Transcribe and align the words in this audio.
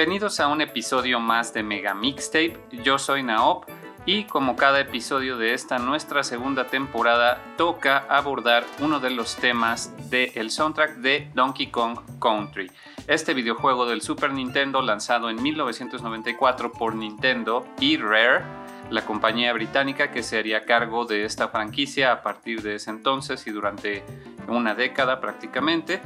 Bienvenidos 0.00 0.40
a 0.40 0.48
un 0.48 0.62
episodio 0.62 1.20
más 1.20 1.52
de 1.52 1.62
Mega 1.62 1.92
Mixtape. 1.92 2.58
Yo 2.82 2.98
soy 2.98 3.22
Naop 3.22 3.66
y 4.06 4.24
como 4.24 4.56
cada 4.56 4.80
episodio 4.80 5.36
de 5.36 5.52
esta 5.52 5.78
nuestra 5.78 6.24
segunda 6.24 6.68
temporada 6.68 7.44
toca 7.58 8.06
abordar 8.08 8.64
uno 8.78 8.98
de 8.98 9.10
los 9.10 9.36
temas 9.36 9.92
del 10.08 10.50
soundtrack 10.50 10.96
de 10.96 11.30
Donkey 11.34 11.66
Kong 11.66 11.98
Country. 12.18 12.70
Este 13.08 13.34
videojuego 13.34 13.84
del 13.84 14.00
Super 14.00 14.32
Nintendo 14.32 14.80
lanzado 14.80 15.28
en 15.28 15.42
1994 15.42 16.72
por 16.72 16.94
Nintendo 16.94 17.66
y 17.78 17.98
Rare, 17.98 18.42
la 18.88 19.04
compañía 19.04 19.52
británica 19.52 20.10
que 20.10 20.22
se 20.22 20.38
haría 20.38 20.64
cargo 20.64 21.04
de 21.04 21.26
esta 21.26 21.48
franquicia 21.48 22.10
a 22.10 22.22
partir 22.22 22.62
de 22.62 22.76
ese 22.76 22.88
entonces 22.88 23.46
y 23.46 23.50
durante 23.50 24.02
una 24.48 24.74
década 24.74 25.20
prácticamente 25.20 26.00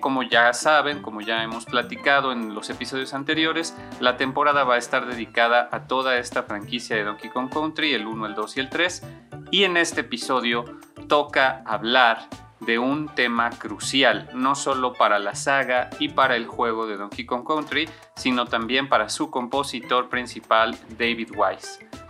Como 0.00 0.24
ya 0.24 0.52
saben, 0.52 1.00
como 1.00 1.20
ya 1.20 1.44
hemos 1.44 1.64
platicado 1.64 2.32
en 2.32 2.54
los 2.54 2.68
episodios 2.70 3.14
anteriores, 3.14 3.76
la 4.00 4.16
temporada 4.16 4.64
va 4.64 4.74
a 4.74 4.78
estar 4.78 5.06
dedicada 5.06 5.68
a 5.70 5.86
toda 5.86 6.18
esta 6.18 6.42
franquicia 6.42 6.96
de 6.96 7.04
Donkey 7.04 7.30
Kong 7.30 7.50
Country, 7.52 7.94
el 7.94 8.06
1, 8.06 8.26
el 8.26 8.34
2 8.34 8.56
y 8.56 8.60
el 8.60 8.68
3. 8.68 9.02
Y 9.52 9.64
en 9.64 9.76
este 9.76 10.00
episodio 10.00 10.64
toca 11.08 11.62
hablar 11.66 12.28
de 12.60 12.78
un 12.78 13.08
tema 13.08 13.50
crucial, 13.50 14.28
no 14.34 14.54
solo 14.54 14.92
para 14.92 15.18
la 15.18 15.34
saga 15.34 15.90
y 16.00 16.08
para 16.08 16.34
el 16.34 16.46
juego 16.46 16.86
de 16.86 16.96
Donkey 16.96 17.24
Kong 17.24 17.46
Country, 17.46 17.88
sino 18.16 18.46
también 18.46 18.88
para 18.88 19.08
su 19.08 19.30
compositor 19.30 20.08
principal, 20.08 20.76
David 20.98 21.30
Wise. 21.36 22.03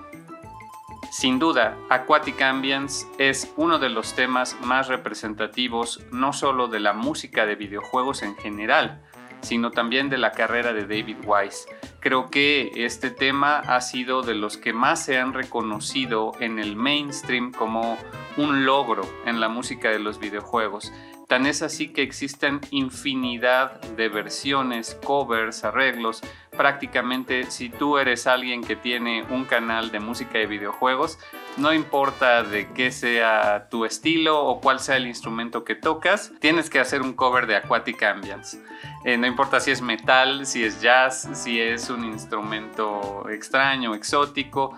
Sin 1.16 1.38
duda, 1.38 1.78
Aquatic 1.90 2.42
Ambience 2.42 3.06
es 3.18 3.54
uno 3.56 3.78
de 3.78 3.88
los 3.88 4.16
temas 4.16 4.56
más 4.62 4.88
representativos 4.88 6.00
no 6.10 6.32
solo 6.32 6.66
de 6.66 6.80
la 6.80 6.92
música 6.92 7.46
de 7.46 7.54
videojuegos 7.54 8.24
en 8.24 8.34
general, 8.34 9.00
sino 9.40 9.70
también 9.70 10.10
de 10.10 10.18
la 10.18 10.32
carrera 10.32 10.72
de 10.72 10.88
David 10.88 11.18
Wise. 11.24 11.68
Creo 12.00 12.30
que 12.30 12.72
este 12.74 13.10
tema 13.12 13.60
ha 13.60 13.80
sido 13.80 14.22
de 14.22 14.34
los 14.34 14.56
que 14.56 14.72
más 14.72 15.04
se 15.04 15.20
han 15.20 15.34
reconocido 15.34 16.32
en 16.40 16.58
el 16.58 16.74
mainstream 16.74 17.52
como 17.52 17.96
un 18.36 18.66
logro 18.66 19.08
en 19.24 19.38
la 19.38 19.48
música 19.48 19.90
de 19.90 20.00
los 20.00 20.18
videojuegos. 20.18 20.92
Tan 21.34 21.46
es 21.46 21.62
así 21.62 21.88
que 21.88 22.02
existen 22.02 22.60
infinidad 22.70 23.80
de 23.96 24.08
versiones, 24.08 24.96
covers, 25.04 25.64
arreglos. 25.64 26.20
Prácticamente 26.56 27.50
si 27.50 27.70
tú 27.70 27.98
eres 27.98 28.28
alguien 28.28 28.62
que 28.62 28.76
tiene 28.76 29.24
un 29.24 29.44
canal 29.44 29.90
de 29.90 29.98
música 29.98 30.38
de 30.38 30.46
videojuegos, 30.46 31.18
no 31.56 31.72
importa 31.72 32.44
de 32.44 32.68
qué 32.72 32.92
sea 32.92 33.66
tu 33.68 33.84
estilo 33.84 34.46
o 34.46 34.60
cuál 34.60 34.78
sea 34.78 34.96
el 34.96 35.08
instrumento 35.08 35.64
que 35.64 35.74
tocas, 35.74 36.30
tienes 36.38 36.70
que 36.70 36.78
hacer 36.78 37.02
un 37.02 37.14
cover 37.14 37.48
de 37.48 37.56
Aquatic 37.56 38.00
Ambience. 38.04 38.62
Eh, 39.04 39.18
no 39.18 39.26
importa 39.26 39.58
si 39.58 39.72
es 39.72 39.82
metal, 39.82 40.46
si 40.46 40.62
es 40.62 40.80
jazz, 40.80 41.28
si 41.32 41.60
es 41.60 41.90
un 41.90 42.04
instrumento 42.04 43.28
extraño, 43.28 43.96
exótico 43.96 44.76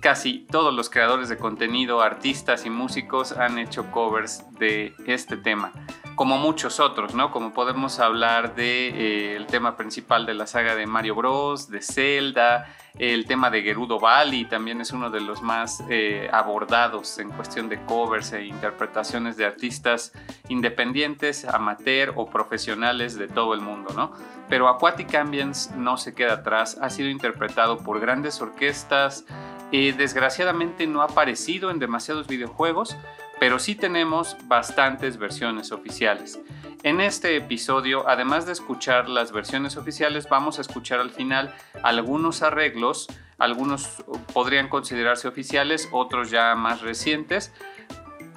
casi 0.00 0.46
todos 0.50 0.72
los 0.72 0.88
creadores 0.90 1.28
de 1.28 1.36
contenido, 1.36 2.02
artistas 2.02 2.64
y 2.66 2.70
músicos 2.70 3.32
han 3.32 3.58
hecho 3.58 3.90
covers 3.90 4.44
de 4.58 4.94
este 5.06 5.36
tema, 5.36 5.72
como 6.14 6.38
muchos 6.38 6.80
otros, 6.80 7.14
¿no? 7.14 7.30
Como 7.30 7.52
podemos 7.52 7.98
hablar 7.98 8.54
de 8.54 9.36
eh, 9.36 9.46
tema 9.50 9.76
principal 9.76 10.26
de 10.26 10.34
la 10.34 10.46
saga 10.46 10.74
de 10.74 10.86
Mario 10.86 11.14
Bros, 11.14 11.68
de 11.70 11.82
Zelda, 11.82 12.66
el 12.98 13.24
tema 13.26 13.50
de 13.50 13.62
Gerudo 13.62 13.98
Valley 13.98 14.44
también 14.44 14.80
es 14.80 14.92
uno 14.92 15.10
de 15.10 15.20
los 15.20 15.42
más 15.42 15.82
eh, 15.88 16.28
abordados 16.32 17.18
en 17.18 17.30
cuestión 17.30 17.68
de 17.68 17.82
covers 17.84 18.32
e 18.32 18.44
interpretaciones 18.44 19.36
de 19.36 19.46
artistas 19.46 20.12
independientes, 20.48 21.44
amateur 21.44 22.12
o 22.16 22.26
profesionales 22.26 23.16
de 23.16 23.28
todo 23.28 23.54
el 23.54 23.60
mundo, 23.60 23.94
¿no? 23.94 24.12
Pero 24.48 24.68
Aquatic 24.68 25.14
Ambience 25.14 25.74
no 25.76 25.96
se 25.96 26.14
queda 26.14 26.34
atrás, 26.34 26.78
ha 26.80 26.90
sido 26.90 27.08
interpretado 27.08 27.78
por 27.78 28.00
grandes 28.00 28.40
orquestas, 28.42 29.24
desgraciadamente 29.70 30.86
no 30.86 31.02
ha 31.02 31.06
aparecido 31.06 31.70
en 31.70 31.78
demasiados 31.78 32.26
videojuegos, 32.26 32.96
pero 33.38 33.58
sí 33.58 33.74
tenemos 33.74 34.36
bastantes 34.44 35.16
versiones 35.16 35.72
oficiales. 35.72 36.40
En 36.82 37.00
este 37.00 37.36
episodio, 37.36 38.08
además 38.08 38.46
de 38.46 38.52
escuchar 38.52 39.08
las 39.08 39.32
versiones 39.32 39.76
oficiales, 39.76 40.28
vamos 40.28 40.58
a 40.58 40.62
escuchar 40.62 41.00
al 41.00 41.10
final 41.10 41.54
algunos 41.82 42.42
arreglos, 42.42 43.06
algunos 43.38 44.04
podrían 44.32 44.68
considerarse 44.68 45.28
oficiales, 45.28 45.88
otros 45.92 46.30
ya 46.30 46.54
más 46.54 46.82
recientes, 46.82 47.52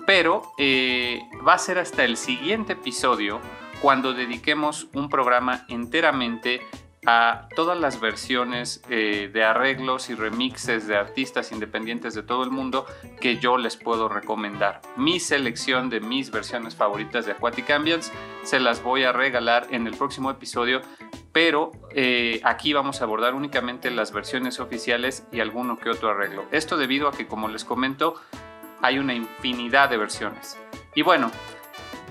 pero 0.05 0.53
eh, 0.57 1.21
va 1.47 1.53
a 1.53 1.57
ser 1.57 1.79
hasta 1.79 2.03
el 2.03 2.17
siguiente 2.17 2.73
episodio 2.73 3.39
cuando 3.81 4.13
dediquemos 4.13 4.87
un 4.93 5.09
programa 5.09 5.65
enteramente 5.67 6.61
a 7.05 7.47
todas 7.55 7.79
las 7.79 7.99
versiones 7.99 8.81
eh, 8.89 9.29
de 9.31 9.43
arreglos 9.43 10.09
y 10.09 10.15
remixes 10.15 10.87
de 10.87 10.95
artistas 10.95 11.51
independientes 11.51 12.13
de 12.13 12.23
todo 12.23 12.43
el 12.43 12.51
mundo 12.51 12.85
que 13.19 13.37
yo 13.37 13.57
les 13.57 13.77
puedo 13.77 14.09
recomendar. 14.09 14.81
Mi 14.95 15.19
selección 15.19 15.89
de 15.89 15.99
mis 15.99 16.31
versiones 16.31 16.75
favoritas 16.75 17.25
de 17.25 17.33
Aquatic 17.33 17.69
Ambience 17.71 18.11
se 18.43 18.59
las 18.59 18.81
voy 18.81 19.03
a 19.03 19.11
regalar 19.11 19.67
en 19.71 19.87
el 19.87 19.95
próximo 19.95 20.31
episodio, 20.31 20.81
pero 21.31 21.71
eh, 21.91 22.39
aquí 22.43 22.73
vamos 22.73 23.01
a 23.01 23.05
abordar 23.05 23.33
únicamente 23.33 23.91
las 23.91 24.11
versiones 24.11 24.59
oficiales 24.59 25.25
y 25.31 25.39
alguno 25.39 25.77
que 25.77 25.89
otro 25.89 26.09
arreglo. 26.09 26.45
Esto 26.51 26.77
debido 26.77 27.07
a 27.07 27.11
que, 27.11 27.27
como 27.27 27.47
les 27.47 27.65
comento, 27.65 28.15
hay 28.81 28.99
una 28.99 29.13
infinidad 29.13 29.89
de 29.89 29.97
versiones. 29.97 30.57
Y 30.95 31.01
bueno, 31.01 31.31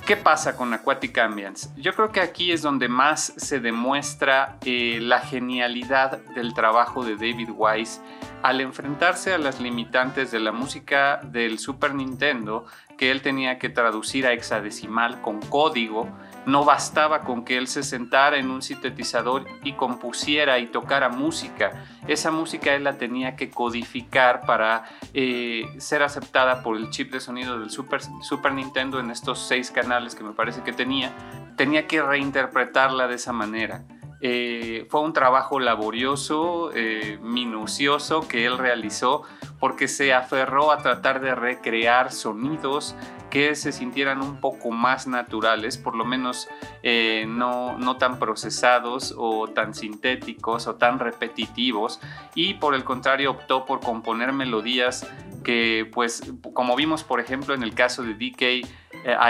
¿Qué 0.06 0.16
pasa 0.16 0.56
con 0.56 0.74
Aquatic 0.74 1.16
Ambience? 1.18 1.68
Yo 1.76 1.94
creo 1.94 2.10
que 2.10 2.20
aquí 2.20 2.50
es 2.50 2.60
donde 2.60 2.88
más 2.88 3.32
se 3.36 3.60
demuestra 3.60 4.58
eh, 4.64 4.98
la 5.00 5.20
genialidad 5.20 6.18
del 6.34 6.54
trabajo 6.54 7.04
de 7.04 7.14
David 7.14 7.50
Wise 7.54 8.00
al 8.42 8.60
enfrentarse 8.60 9.32
a 9.32 9.38
las 9.38 9.60
limitantes 9.60 10.32
de 10.32 10.40
la 10.40 10.50
música 10.50 11.20
del 11.22 11.60
Super 11.60 11.94
Nintendo 11.94 12.66
que 12.98 13.12
él 13.12 13.22
tenía 13.22 13.60
que 13.60 13.68
traducir 13.68 14.26
a 14.26 14.32
hexadecimal 14.32 15.20
con 15.20 15.40
código 15.40 16.08
no 16.46 16.64
bastaba 16.64 17.20
con 17.20 17.44
que 17.44 17.56
él 17.56 17.68
se 17.68 17.82
sentara 17.82 18.38
en 18.38 18.50
un 18.50 18.62
sintetizador 18.62 19.46
y 19.62 19.72
compusiera 19.72 20.58
y 20.58 20.66
tocara 20.66 21.08
música. 21.08 21.84
Esa 22.08 22.30
música 22.30 22.74
él 22.74 22.84
la 22.84 22.98
tenía 22.98 23.36
que 23.36 23.50
codificar 23.50 24.44
para 24.46 24.84
eh, 25.14 25.64
ser 25.78 26.02
aceptada 26.02 26.62
por 26.62 26.76
el 26.76 26.90
chip 26.90 27.12
de 27.12 27.20
sonido 27.20 27.58
del 27.58 27.70
Super, 27.70 28.00
Super 28.22 28.52
Nintendo 28.52 29.00
en 29.00 29.10
estos 29.10 29.38
seis 29.38 29.70
canales 29.70 30.14
que 30.14 30.24
me 30.24 30.32
parece 30.32 30.62
que 30.62 30.72
tenía. 30.72 31.12
Tenía 31.56 31.86
que 31.86 32.02
reinterpretarla 32.02 33.06
de 33.06 33.14
esa 33.14 33.32
manera. 33.32 33.84
Eh, 34.24 34.86
fue 34.88 35.00
un 35.00 35.12
trabajo 35.12 35.58
laborioso, 35.58 36.70
eh, 36.72 37.18
minucioso 37.20 38.28
que 38.28 38.46
él 38.46 38.56
realizó 38.56 39.22
porque 39.58 39.88
se 39.88 40.14
aferró 40.14 40.70
a 40.70 40.78
tratar 40.78 41.20
de 41.20 41.34
recrear 41.34 42.12
sonidos 42.12 42.94
que 43.30 43.56
se 43.56 43.72
sintieran 43.72 44.22
un 44.22 44.38
poco 44.38 44.70
más 44.70 45.08
naturales, 45.08 45.76
por 45.76 45.96
lo 45.96 46.04
menos 46.04 46.48
eh, 46.84 47.24
no, 47.26 47.76
no 47.78 47.96
tan 47.96 48.20
procesados 48.20 49.12
o 49.18 49.48
tan 49.48 49.74
sintéticos 49.74 50.68
o 50.68 50.76
tan 50.76 51.00
repetitivos. 51.00 51.98
Y 52.36 52.54
por 52.54 52.76
el 52.76 52.84
contrario 52.84 53.32
optó 53.32 53.64
por 53.64 53.80
componer 53.80 54.32
melodías 54.32 55.04
que 55.42 55.90
pues 55.92 56.32
como 56.52 56.76
vimos 56.76 57.02
por 57.02 57.18
ejemplo 57.18 57.54
en 57.54 57.64
el 57.64 57.74
caso 57.74 58.04
de 58.04 58.14
DK 58.14 58.68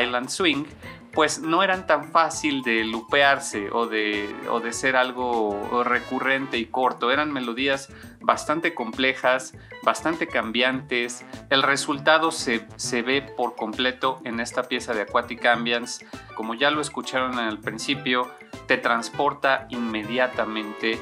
Island 0.03 0.29
Swing, 0.29 0.65
pues 1.13 1.41
no 1.41 1.63
eran 1.63 1.87
tan 1.87 2.11
fácil 2.11 2.63
de 2.63 2.85
lupearse 2.85 3.71
o 3.71 3.87
de, 3.87 4.35
o 4.51 4.61
de 4.61 4.73
ser 4.73 4.97
algo 4.97 5.83
recurrente 5.85 6.59
y 6.59 6.67
corto. 6.67 7.11
Eran 7.11 7.33
melodías 7.33 7.89
bastante 8.21 8.75
complejas, 8.75 9.55
bastante 9.83 10.27
cambiantes. 10.27 11.25
El 11.51 11.63
resultado 11.63 12.31
se, 12.31 12.67
se 12.77 13.03
ve 13.03 13.23
por 13.23 13.57
completo 13.57 14.21
en 14.25 14.41
esta 14.41 14.65
pieza 14.65 14.95
de 14.95 15.03
Aquatic 15.03 15.45
Ambience. 15.45 16.07
Como 16.35 16.55
ya 16.55 16.71
lo 16.71 16.81
escucharon 16.81 17.39
al 17.39 17.59
principio, 17.59 18.31
te 18.67 18.79
transporta 18.79 19.67
inmediatamente 19.69 20.99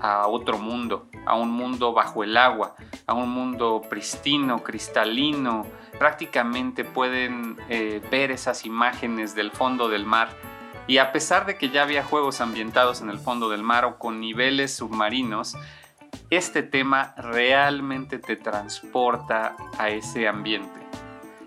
a 0.00 0.26
otro 0.26 0.58
mundo, 0.58 1.08
a 1.26 1.36
un 1.36 1.50
mundo 1.50 1.92
bajo 1.92 2.24
el 2.24 2.36
agua, 2.36 2.74
a 3.06 3.14
un 3.14 3.30
mundo 3.30 3.82
pristino, 3.88 4.62
cristalino, 4.62 5.66
prácticamente 5.98 6.84
pueden 6.84 7.56
eh, 7.68 8.02
ver 8.10 8.30
esas 8.30 8.64
imágenes 8.64 9.34
del 9.34 9.50
fondo 9.50 9.88
del 9.88 10.04
mar. 10.04 10.28
Y 10.86 10.98
a 10.98 11.12
pesar 11.12 11.46
de 11.46 11.56
que 11.56 11.70
ya 11.70 11.82
había 11.82 12.02
juegos 12.02 12.40
ambientados 12.40 13.00
en 13.02 13.10
el 13.10 13.18
fondo 13.18 13.48
del 13.48 13.62
mar 13.62 13.84
o 13.84 13.98
con 13.98 14.20
niveles 14.20 14.74
submarinos, 14.74 15.56
este 16.30 16.62
tema 16.62 17.14
realmente 17.16 18.18
te 18.18 18.36
transporta 18.36 19.56
a 19.78 19.90
ese 19.90 20.26
ambiente. 20.26 20.80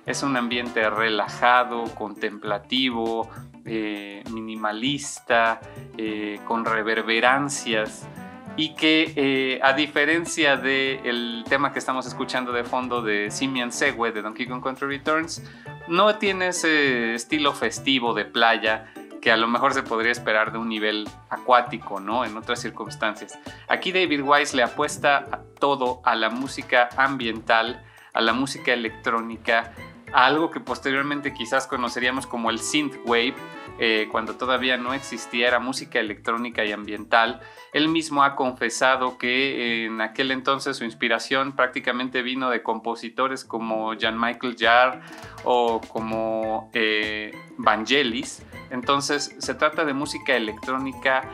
Es 0.05 0.23
un 0.23 0.37
ambiente 0.37 0.89
relajado, 0.89 1.83
contemplativo, 1.95 3.29
eh, 3.65 4.23
minimalista, 4.31 5.59
eh, 5.97 6.39
con 6.45 6.63
reverberancias 6.63 8.07
y 8.57 8.73
que 8.75 9.13
eh, 9.15 9.59
a 9.61 9.73
diferencia 9.73 10.57
del 10.57 11.43
tema 11.49 11.73
que 11.73 11.79
estamos 11.79 12.05
escuchando 12.05 12.51
de 12.53 12.63
fondo 12.63 13.01
de 13.01 13.29
Simian 13.31 13.71
Segway 13.71 14.11
de 14.11 14.21
Donkey 14.21 14.47
Kong 14.47 14.63
Country 14.63 14.87
Returns, 14.87 15.43
no 15.87 16.15
tiene 16.17 16.47
ese 16.47 17.15
estilo 17.15 17.53
festivo 17.53 18.13
de 18.13 18.25
playa 18.25 18.91
que 19.21 19.31
a 19.31 19.37
lo 19.37 19.47
mejor 19.47 19.73
se 19.73 19.83
podría 19.83 20.11
esperar 20.11 20.51
de 20.51 20.59
un 20.59 20.69
nivel 20.69 21.09
acuático, 21.29 21.99
¿no? 21.99 22.23
En 22.25 22.37
otras 22.37 22.61
circunstancias. 22.61 23.37
Aquí 23.67 23.91
David 23.91 24.21
Wise 24.21 24.55
le 24.55 24.61
apuesta 24.61 25.41
todo 25.59 25.99
a 26.05 26.15
la 26.15 26.29
música 26.29 26.89
ambiental, 26.95 27.83
a 28.13 28.21
la 28.21 28.33
música 28.33 28.71
electrónica, 28.71 29.73
a 30.13 30.27
algo 30.27 30.51
que 30.51 30.59
posteriormente 30.59 31.33
quizás 31.33 31.65
conoceríamos 31.65 32.27
como 32.27 32.51
el 32.51 32.59
synthwave, 32.59 33.33
eh, 33.79 34.07
cuando 34.11 34.35
todavía 34.35 34.77
no 34.77 34.93
existía, 34.93 35.45
música 35.59 35.99
electrónica 35.99 36.65
y 36.65 36.71
ambiental. 36.71 37.41
Él 37.73 37.89
mismo 37.89 38.23
ha 38.23 38.35
confesado 38.35 39.17
que 39.17 39.85
en 39.85 40.01
aquel 40.01 40.31
entonces 40.31 40.77
su 40.77 40.85
inspiración 40.85 41.55
prácticamente 41.55 42.21
vino 42.21 42.49
de 42.49 42.63
compositores 42.63 43.45
como 43.45 43.93
Jean-Michael 43.93 44.55
Jarre 44.57 45.01
o 45.43 45.81
como 45.81 46.69
eh, 46.73 47.31
Vangelis. 47.57 48.43
Entonces 48.69 49.35
se 49.39 49.53
trata 49.55 49.85
de 49.85 49.93
música 49.93 50.35
electrónica 50.35 51.29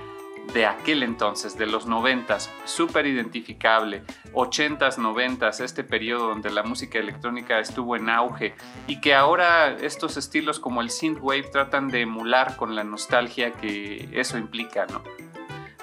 de 0.53 0.65
aquel 0.65 1.03
entonces, 1.03 1.57
de 1.57 1.65
los 1.65 1.85
noventas, 1.85 2.51
súper 2.65 3.05
identificable, 3.05 4.03
ochentas, 4.33 4.97
noventas, 4.97 5.59
este 5.59 5.83
periodo 5.83 6.27
donde 6.27 6.49
la 6.49 6.63
música 6.63 6.99
electrónica 6.99 7.59
estuvo 7.59 7.95
en 7.95 8.09
auge 8.09 8.55
y 8.87 8.99
que 9.01 9.13
ahora 9.13 9.71
estos 9.73 10.17
estilos 10.17 10.59
como 10.59 10.81
el 10.81 10.89
synthwave 10.89 11.49
tratan 11.51 11.87
de 11.87 12.01
emular 12.01 12.57
con 12.57 12.75
la 12.75 12.83
nostalgia 12.83 13.51
que 13.53 14.09
eso 14.13 14.37
implica, 14.37 14.85
¿no? 14.87 15.01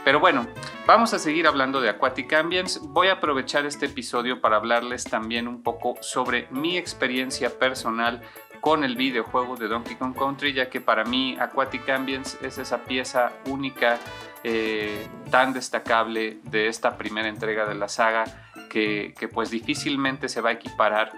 Pero 0.04 0.20
bueno, 0.20 0.46
vamos 0.86 1.12
a 1.12 1.18
seguir 1.18 1.46
hablando 1.46 1.80
de 1.80 1.90
Aquatic 1.90 2.32
Ambience. 2.32 2.80
Voy 2.82 3.08
a 3.08 3.14
aprovechar 3.14 3.66
este 3.66 3.86
episodio 3.86 4.40
para 4.40 4.56
hablarles 4.56 5.04
también 5.04 5.46
un 5.46 5.62
poco 5.62 5.96
sobre 6.00 6.46
mi 6.50 6.78
experiencia 6.78 7.58
personal 7.58 8.22
con 8.60 8.84
el 8.84 8.96
videojuego 8.96 9.56
de 9.56 9.68
Donkey 9.68 9.96
Kong 9.96 10.16
Country, 10.16 10.52
ya 10.52 10.70
que 10.70 10.80
para 10.80 11.04
mí 11.04 11.36
Aquatic 11.38 11.88
Ambience 11.90 12.38
es 12.46 12.58
esa 12.58 12.84
pieza 12.84 13.32
única, 13.46 13.98
eh, 14.44 15.06
tan 15.30 15.52
destacable 15.52 16.38
de 16.44 16.68
esta 16.68 16.96
primera 16.96 17.28
entrega 17.28 17.66
de 17.66 17.74
la 17.74 17.88
saga, 17.88 18.24
que, 18.68 19.14
pues 19.32 19.50
difícilmente 19.50 20.28
se 20.28 20.40
va 20.40 20.50
a 20.50 20.52
equiparar 20.52 21.12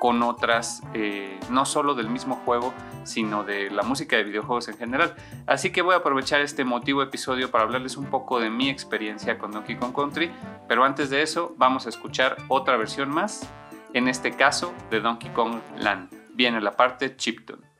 con 0.00 0.22
otras, 0.22 0.82
eh, 0.92 1.38
no 1.50 1.64
solo 1.64 1.94
del 1.94 2.08
mismo 2.08 2.36
juego, 2.44 2.74
sino 3.04 3.44
de 3.44 3.70
la 3.70 3.82
música 3.82 4.16
de 4.16 4.24
videojuegos 4.24 4.68
en 4.68 4.76
general. 4.76 5.14
Así 5.46 5.70
que 5.70 5.82
voy 5.82 5.94
a 5.94 5.98
aprovechar 5.98 6.40
este 6.40 6.64
motivo 6.64 7.02
episodio 7.02 7.50
para 7.50 7.64
hablarles 7.64 7.96
un 7.96 8.06
poco 8.06 8.40
de 8.40 8.50
mi 8.50 8.68
experiencia 8.68 9.38
con 9.38 9.52
Donkey 9.52 9.76
Kong 9.76 9.94
Country, 9.94 10.30
pero 10.68 10.84
antes 10.84 11.10
de 11.10 11.22
eso 11.22 11.54
vamos 11.56 11.86
a 11.86 11.90
escuchar 11.90 12.36
otra 12.48 12.76
versión 12.76 13.10
más, 13.10 13.48
en 13.92 14.08
este 14.08 14.32
caso 14.32 14.74
de 14.90 15.00
Donkey 15.00 15.30
Kong 15.30 15.60
Land 15.78 16.24
viene 16.34 16.60
la 16.60 16.72
parte 16.72 17.16
chiptune. 17.16 17.73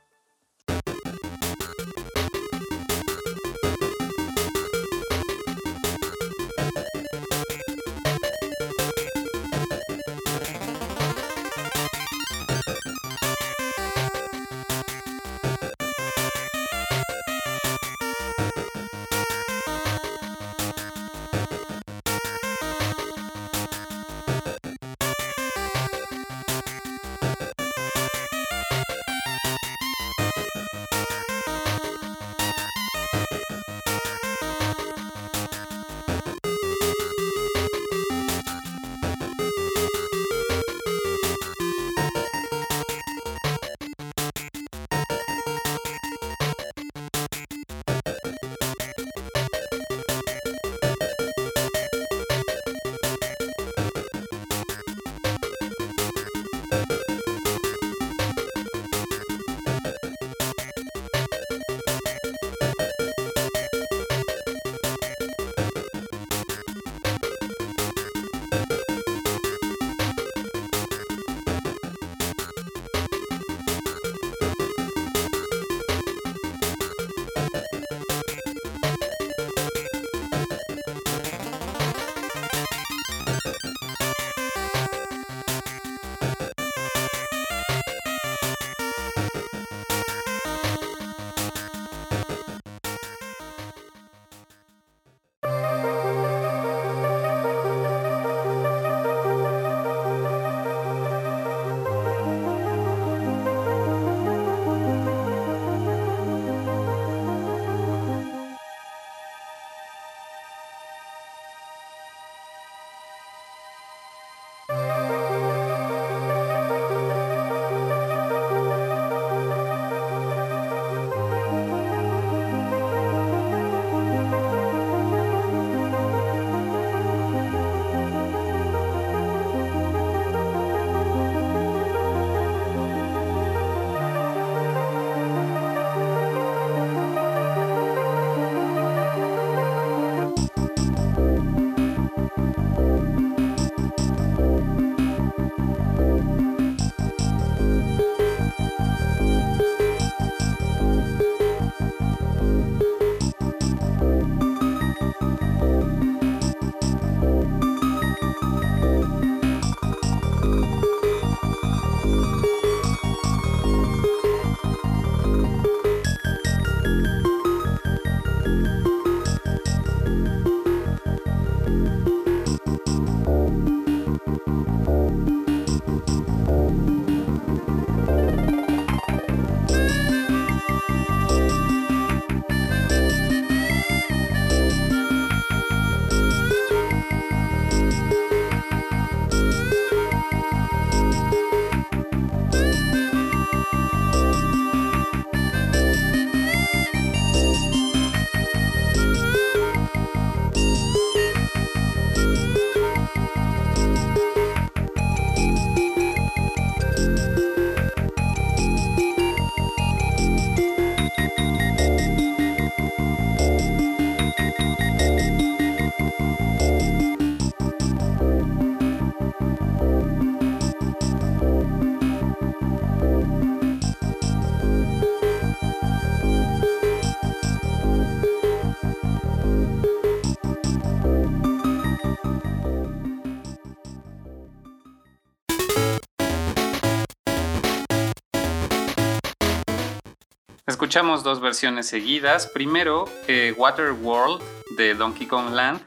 Escuchamos 240.95 241.25
dos 241.25 241.41
versiones 241.41 241.89
seguidas. 241.89 242.47
Primero, 242.47 243.07
eh, 243.27 243.53
Water 243.57 243.91
World 243.91 244.41
de 244.77 244.95
Donkey 244.95 245.27
Kong 245.27 245.51
Land, 245.51 245.81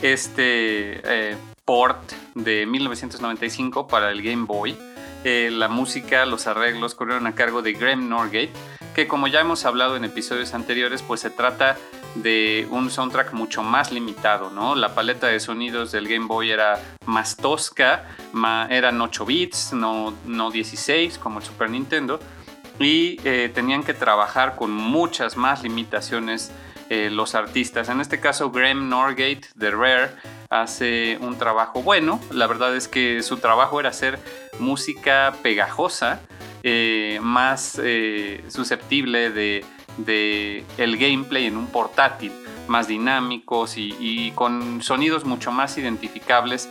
este 0.00 1.02
eh, 1.04 1.36
port 1.66 2.00
de 2.34 2.64
1995 2.64 3.86
para 3.86 4.10
el 4.10 4.22
Game 4.22 4.46
Boy. 4.46 4.74
Eh, 5.22 5.50
la 5.52 5.68
música, 5.68 6.24
los 6.24 6.46
arreglos 6.46 6.94
corrieron 6.94 7.26
a 7.26 7.34
cargo 7.34 7.60
de 7.60 7.74
Graham 7.74 8.08
Norgate, 8.08 8.52
que 8.94 9.06
como 9.06 9.26
ya 9.26 9.42
hemos 9.42 9.66
hablado 9.66 9.96
en 9.96 10.04
episodios 10.06 10.54
anteriores, 10.54 11.02
pues 11.02 11.20
se 11.20 11.28
trata 11.28 11.76
de 12.14 12.66
un 12.70 12.90
soundtrack 12.90 13.34
mucho 13.34 13.62
más 13.62 13.92
limitado, 13.92 14.48
¿no? 14.48 14.76
La 14.76 14.94
paleta 14.94 15.26
de 15.26 15.40
sonidos 15.40 15.92
del 15.92 16.08
Game 16.08 16.24
Boy 16.24 16.50
era 16.50 16.80
más 17.04 17.36
tosca, 17.36 18.08
eran 18.70 18.98
8 18.98 19.26
bits, 19.26 19.74
no 19.74 20.50
16 20.50 21.18
como 21.18 21.40
el 21.40 21.44
Super 21.44 21.68
Nintendo, 21.68 22.18
y 22.78 23.18
eh, 23.24 23.50
tenían 23.54 23.82
que 23.82 23.94
trabajar 23.94 24.56
con 24.56 24.72
muchas 24.72 25.36
más 25.36 25.62
limitaciones 25.62 26.50
eh, 26.90 27.08
los 27.10 27.34
artistas. 27.34 27.88
En 27.88 28.00
este 28.00 28.20
caso, 28.20 28.50
Graham 28.50 28.88
Norgate 28.88 29.48
de 29.54 29.70
Rare 29.70 30.10
hace 30.50 31.18
un 31.20 31.38
trabajo 31.38 31.82
bueno. 31.82 32.20
La 32.30 32.46
verdad 32.46 32.74
es 32.76 32.88
que 32.88 33.22
su 33.22 33.38
trabajo 33.38 33.80
era 33.80 33.90
hacer 33.90 34.18
música 34.58 35.34
pegajosa, 35.42 36.20
eh, 36.62 37.18
más 37.22 37.80
susceptible 38.48 39.30
de 39.30 39.64
el 40.78 40.96
gameplay 40.96 41.46
en 41.46 41.56
un 41.56 41.66
portátil, 41.68 42.32
más 42.68 42.88
dinámicos 42.88 43.74
y, 43.76 44.32
con 44.34 44.82
sonidos 44.82 45.24
mucho 45.24 45.52
más 45.52 45.76
identificables, 45.78 46.68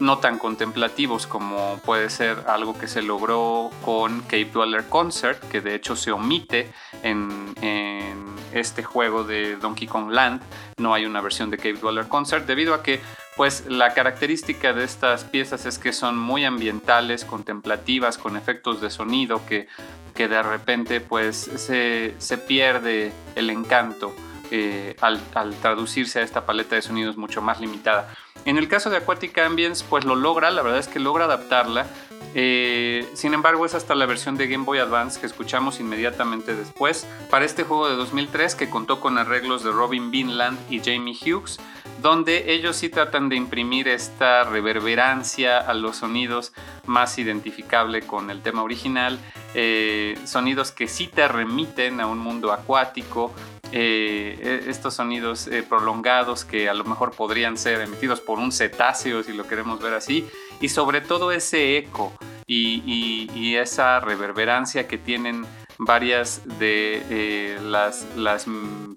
no 0.00 0.18
tan 0.18 0.38
contemplativos 0.38 1.26
como 1.26 1.78
puede 1.84 2.10
ser 2.10 2.44
algo 2.48 2.78
que 2.78 2.88
se 2.88 3.02
logró 3.02 3.70
con 3.84 4.20
Cave 4.22 4.50
Dweller 4.52 4.88
Concert, 4.88 5.42
que 5.48 5.60
de 5.60 5.74
hecho 5.74 5.96
se 5.96 6.12
omite 6.12 6.72
en, 7.02 7.54
en 7.60 8.34
este 8.52 8.82
juego 8.82 9.24
de 9.24 9.56
Donkey 9.56 9.86
Kong 9.86 10.10
Land. 10.10 10.42
No 10.78 10.94
hay 10.94 11.06
una 11.06 11.20
versión 11.20 11.50
de 11.50 11.58
Cave 11.58 11.74
Dweller 11.74 12.08
Concert 12.08 12.46
debido 12.46 12.74
a 12.74 12.82
que 12.82 13.00
pues 13.36 13.64
la 13.66 13.94
característica 13.94 14.72
de 14.72 14.84
estas 14.84 15.24
piezas 15.24 15.64
es 15.64 15.78
que 15.78 15.92
son 15.92 16.18
muy 16.18 16.44
ambientales, 16.44 17.24
contemplativas, 17.24 18.18
con 18.18 18.36
efectos 18.36 18.80
de 18.80 18.90
sonido 18.90 19.44
que, 19.46 19.68
que 20.14 20.28
de 20.28 20.42
repente 20.42 21.00
pues 21.00 21.36
se, 21.56 22.14
pierde 22.46 23.12
el 23.34 23.50
encanto 23.50 24.14
eh, 24.54 24.96
al, 25.00 25.18
traducirse 25.62 26.18
a 26.18 26.22
esta 26.22 26.44
paleta 26.44 26.76
de 26.76 26.82
sonidos 26.82 27.16
mucho 27.16 27.40
más 27.40 27.58
limitada. 27.58 28.14
En 28.44 28.58
el 28.58 28.68
caso 28.68 28.90
de 28.90 28.98
Aquatic 28.98 29.38
Ambience 29.38 29.82
pues 29.88 30.04
lo 30.04 30.14
logra, 30.14 30.50
la 30.50 30.60
verdad 30.60 30.78
es 30.78 30.88
que 30.88 31.00
logra 31.00 31.24
adaptarla, 31.24 31.86
eh, 32.34 33.08
sin 33.14 33.32
embargo 33.32 33.64
es 33.64 33.74
hasta 33.74 33.94
la 33.94 34.04
versión 34.04 34.36
de 34.36 34.48
Game 34.48 34.64
Boy 34.64 34.78
Advance 34.78 35.18
que 35.18 35.26
escuchamos 35.26 35.80
inmediatamente 35.80 36.54
después 36.54 37.06
para 37.30 37.46
este 37.46 37.62
juego 37.64 37.88
de 37.88 37.96
2003 37.96 38.54
que 38.54 38.68
contó 38.68 39.00
con 39.00 39.16
arreglos 39.16 39.64
de 39.64 39.70
Robin 39.70 40.10
Vinland 40.10 40.58
y 40.70 40.80
Jamie 40.80 41.16
Hughes 41.16 41.58
donde 42.02 42.52
ellos 42.52 42.76
sí 42.76 42.88
tratan 42.88 43.28
de 43.28 43.36
imprimir 43.36 43.88
esta 43.88 44.44
reverberancia 44.44 45.58
a 45.58 45.72
los 45.72 45.98
sonidos 45.98 46.52
más 46.84 47.16
identificable 47.18 48.02
con 48.02 48.30
el 48.30 48.42
tema 48.42 48.62
original, 48.64 49.18
eh, 49.54 50.18
sonidos 50.24 50.72
que 50.72 50.88
sí 50.88 51.06
te 51.06 51.26
remiten 51.28 52.00
a 52.00 52.08
un 52.08 52.18
mundo 52.18 52.52
acuático, 52.52 53.32
eh, 53.72 54.62
e, 54.66 54.70
estos 54.70 54.94
sonidos 54.94 55.48
eh, 55.48 55.62
prolongados 55.62 56.44
que 56.44 56.68
a 56.68 56.74
lo 56.74 56.84
mejor 56.84 57.12
podrían 57.12 57.56
ser 57.56 57.80
emitidos 57.80 58.20
por 58.20 58.38
un 58.38 58.52
cetáceo 58.52 59.22
si 59.22 59.32
lo 59.32 59.46
queremos 59.46 59.80
ver 59.80 59.94
así, 59.94 60.28
y 60.60 60.68
sobre 60.68 61.00
todo 61.00 61.32
ese 61.32 61.78
eco 61.78 62.12
y 62.46 63.54
esa 63.56 63.98
reverberancia 64.00 64.86
que 64.86 64.98
tienen 64.98 65.46
varias 65.84 66.42
de 66.58 67.02
eh, 67.10 67.58
las, 67.62 68.06
las 68.16 68.46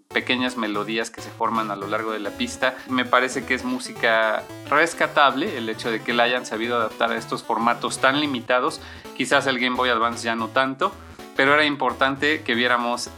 pequeñas 0.10 0.58
melodías 0.58 1.10
que 1.10 1.22
se 1.22 1.30
forman 1.30 1.72
a 1.72 1.76
lo 1.76 1.88
largo 1.88 2.12
de 2.12 2.20
la 2.20 2.32
pista. 2.32 2.76
Me 2.90 3.06
parece 3.06 3.46
que 3.46 3.54
es 3.56 3.64
música 3.64 4.44
rescatable 4.70 5.58
el 5.58 5.70
hecho 5.70 5.92
de 5.92 6.02
que 6.02 6.14
la 6.14 6.24
hayan 6.24 6.46
sabido 6.46 6.78
adaptar 6.78 7.12
a 7.12 7.18
estos 7.18 7.44
formatos 7.44 8.00
tan 8.00 8.20
limitados. 8.20 8.82
Quizás 9.18 9.48
el 9.48 9.60
Game 9.60 9.76
Boy 9.76 9.90
Advance 9.90 10.24
ya 10.24 10.36
no 10.36 10.50
tanto, 10.50 10.94
pero 11.36 11.54
era 11.54 11.66
importante 11.66 12.44
que 12.44 12.56
viéramos 12.56 13.10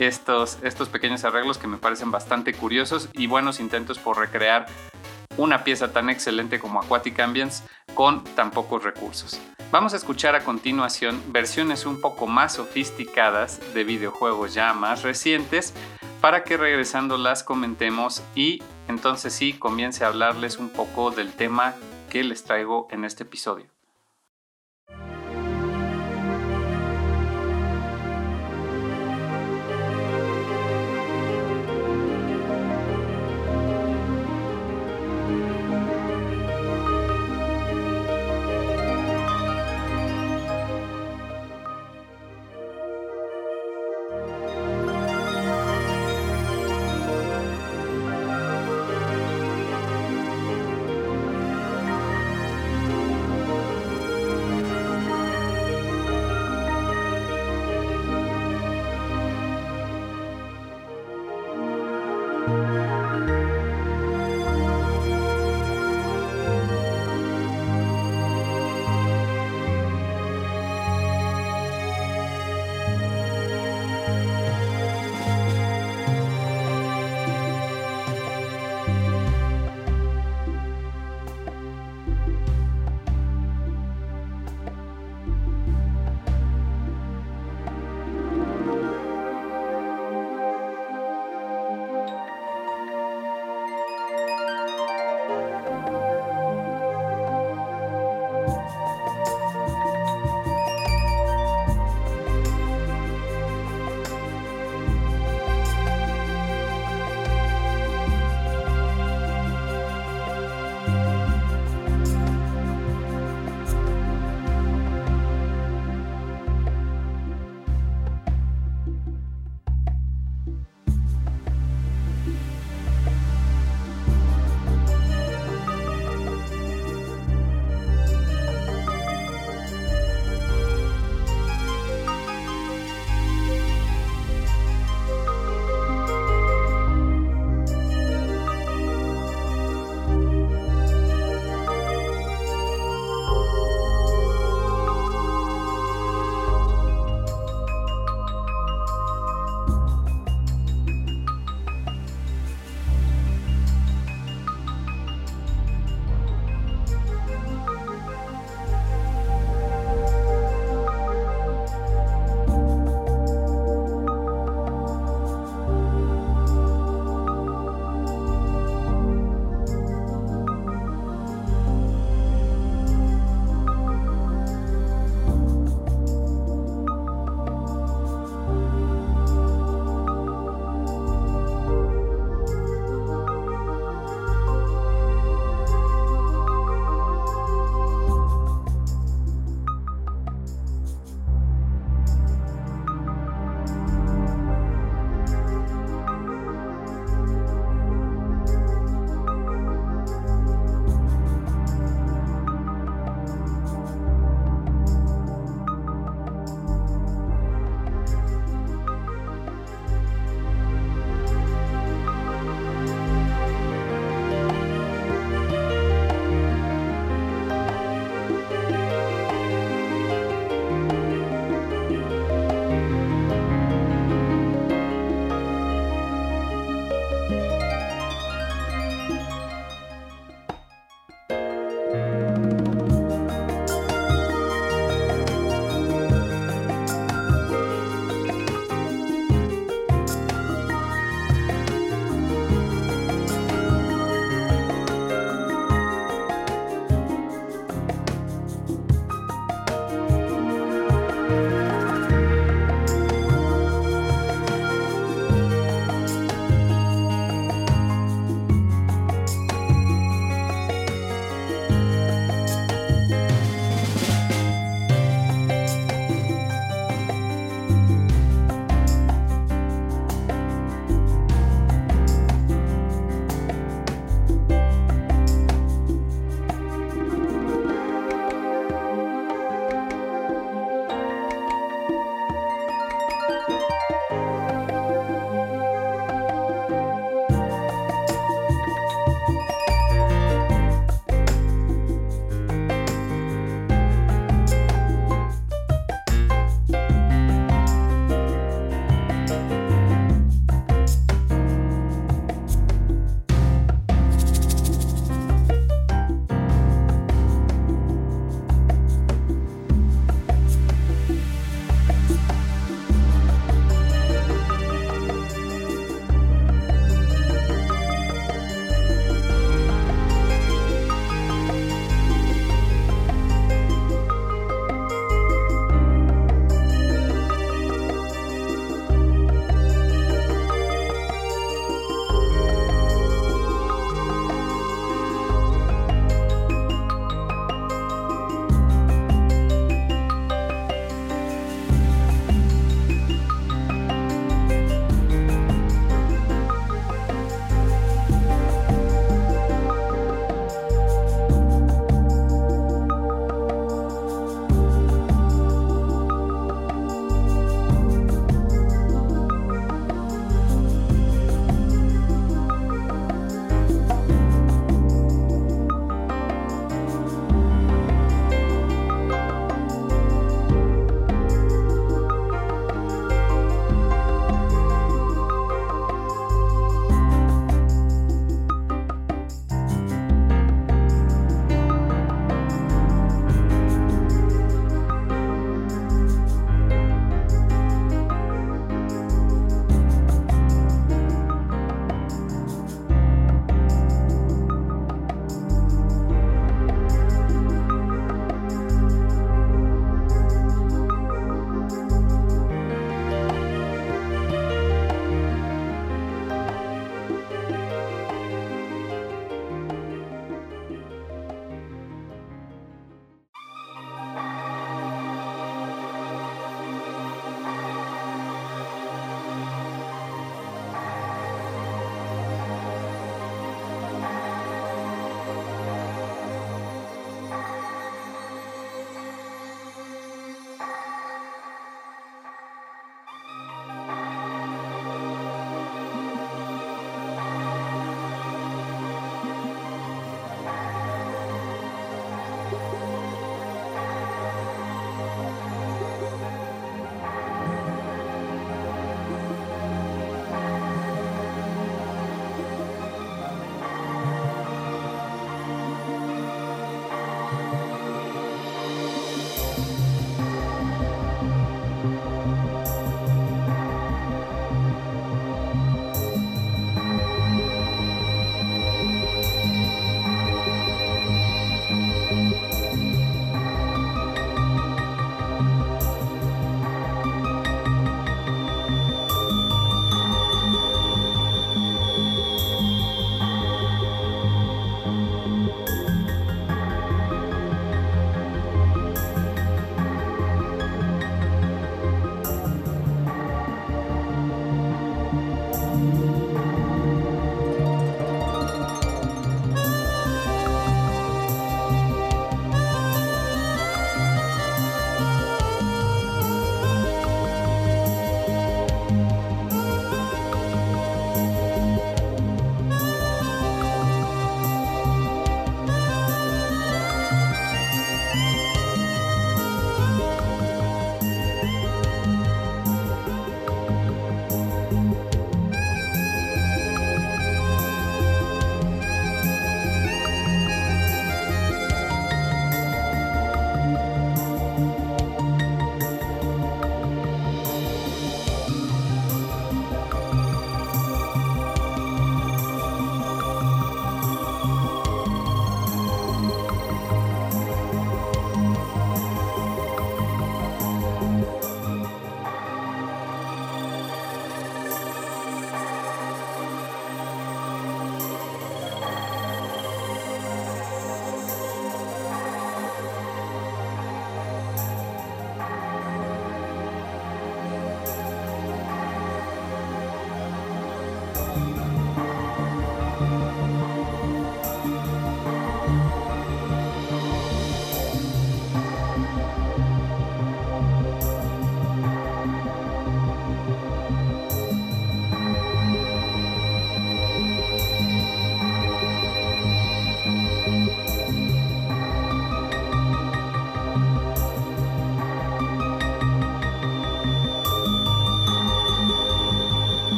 estos, 0.00 0.58
estos 0.62 0.88
pequeños 0.88 1.24
arreglos 1.24 1.58
que 1.58 1.66
me 1.66 1.76
parecen 1.76 2.10
bastante 2.10 2.54
curiosos 2.54 3.08
y 3.12 3.26
buenos 3.26 3.60
intentos 3.60 3.98
por 3.98 4.18
recrear 4.18 4.66
una 5.36 5.62
pieza 5.62 5.92
tan 5.92 6.10
excelente 6.10 6.58
como 6.58 6.80
Aquatic 6.80 7.20
Ambience 7.20 7.64
con 7.94 8.24
tan 8.24 8.50
pocos 8.50 8.82
recursos. 8.82 9.40
Vamos 9.70 9.92
a 9.92 9.96
escuchar 9.96 10.34
a 10.34 10.42
continuación 10.42 11.22
versiones 11.28 11.86
un 11.86 12.00
poco 12.00 12.26
más 12.26 12.54
sofisticadas 12.54 13.60
de 13.74 13.84
videojuegos 13.84 14.54
ya 14.54 14.72
más 14.74 15.02
recientes 15.02 15.74
para 16.20 16.44
que 16.44 16.56
regresando 16.56 17.18
las 17.18 17.44
comentemos 17.44 18.22
y 18.34 18.62
entonces 18.88 19.32
sí 19.32 19.52
comience 19.52 20.04
a 20.04 20.08
hablarles 20.08 20.58
un 20.58 20.70
poco 20.70 21.10
del 21.10 21.32
tema 21.32 21.74
que 22.08 22.24
les 22.24 22.42
traigo 22.42 22.88
en 22.90 23.04
este 23.04 23.22
episodio. 23.22 23.66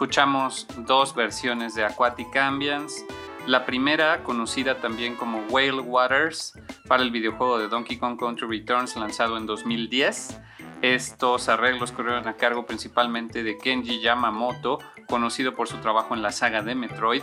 Escuchamos 0.00 0.66
dos 0.78 1.14
versiones 1.14 1.74
de 1.74 1.84
Aquatic 1.84 2.34
Ambience. 2.34 3.04
La 3.46 3.66
primera, 3.66 4.22
conocida 4.22 4.76
también 4.76 5.14
como 5.14 5.40
Whale 5.50 5.82
Waters, 5.82 6.58
para 6.88 7.02
el 7.02 7.10
videojuego 7.10 7.58
de 7.58 7.68
Donkey 7.68 7.98
Kong 7.98 8.18
Country 8.18 8.48
Returns 8.48 8.96
lanzado 8.96 9.36
en 9.36 9.44
2010. 9.44 10.40
Estos 10.80 11.50
arreglos 11.50 11.92
corrieron 11.92 12.26
a 12.26 12.32
cargo 12.32 12.64
principalmente 12.64 13.42
de 13.42 13.58
Kenji 13.58 14.00
Yamamoto, 14.00 14.78
conocido 15.06 15.52
por 15.52 15.68
su 15.68 15.76
trabajo 15.76 16.14
en 16.14 16.22
la 16.22 16.32
saga 16.32 16.62
de 16.62 16.74
Metroid. 16.74 17.22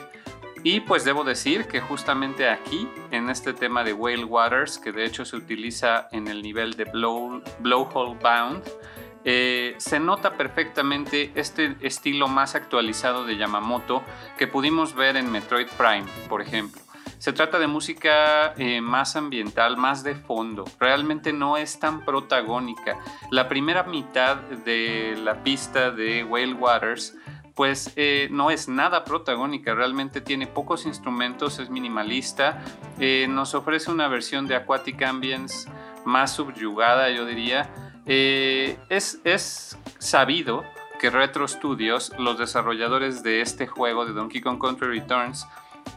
Y 0.64 0.82
pues 0.82 1.04
debo 1.04 1.24
decir 1.24 1.66
que 1.68 1.82
justamente 1.82 2.48
aquí, 2.48 2.88
en 3.10 3.32
este 3.32 3.54
tema 3.54 3.84
de 3.84 3.94
Whale 3.94 4.24
Waters, 4.24 4.78
que 4.78 4.92
de 4.92 5.04
hecho 5.04 5.26
se 5.26 5.36
utiliza 5.36 6.10
en 6.12 6.28
el 6.28 6.44
nivel 6.44 6.76
de 6.76 6.84
Blow, 6.86 7.42
Blowhole 7.60 8.20
Bound, 8.22 8.64
eh, 9.30 9.76
se 9.78 10.00
nota 10.00 10.38
perfectamente 10.38 11.34
este 11.36 11.76
estilo 11.82 12.30
más 12.30 12.56
actualizado 12.56 13.26
de 13.26 13.36
Yamamoto 13.36 14.02
que 14.38 14.48
pudimos 14.48 14.96
ver 14.96 15.18
en 15.18 15.30
Metroid 15.30 15.68
Prime, 15.78 16.06
por 16.30 16.42
ejemplo. 16.42 16.82
Se 17.18 17.34
trata 17.34 17.60
de 17.60 17.68
música 17.68 18.54
eh, 18.56 18.80
más 18.80 19.18
ambiental, 19.18 19.76
más 19.76 20.02
de 20.04 20.16
fondo. 20.16 20.64
Realmente 20.80 21.34
no 21.34 21.58
es 21.58 21.78
tan 21.78 22.06
protagónica. 22.06 23.00
La 23.30 23.50
primera 23.50 23.84
mitad 23.84 24.38
de 24.38 25.18
la 25.22 25.44
pista 25.44 25.92
de 25.92 26.24
Whale 26.24 26.54
Waters 26.54 27.18
pues 27.54 27.92
eh, 27.98 28.30
no 28.32 28.50
es 28.50 28.70
nada 28.70 29.04
protagónica, 29.04 29.74
realmente 29.76 30.22
tiene 30.22 30.48
pocos 30.48 30.86
instrumentos, 30.86 31.60
es 31.60 31.70
minimalista, 31.72 32.64
nos 33.28 33.56
ofrece 33.56 33.92
una 33.92 34.08
versión 34.08 34.48
de 34.48 34.56
Aquatic 34.56 35.02
Ambience 35.02 35.68
más 36.06 36.36
subyugada, 36.36 37.10
yo 37.10 37.26
diría, 37.26 37.68
eh, 38.08 38.78
es, 38.90 39.78
sabido 40.00 40.64
que 41.00 41.10
Retro 41.10 41.48
Studios, 41.48 42.12
los 42.18 42.38
desarrolladores 42.40 43.22
de 43.22 43.42
este 43.42 43.68
juego 43.68 44.06
de 44.06 44.14
Donkey 44.14 44.42
Kong 44.42 44.60
Country 44.60 45.00
Returns, 45.00 45.46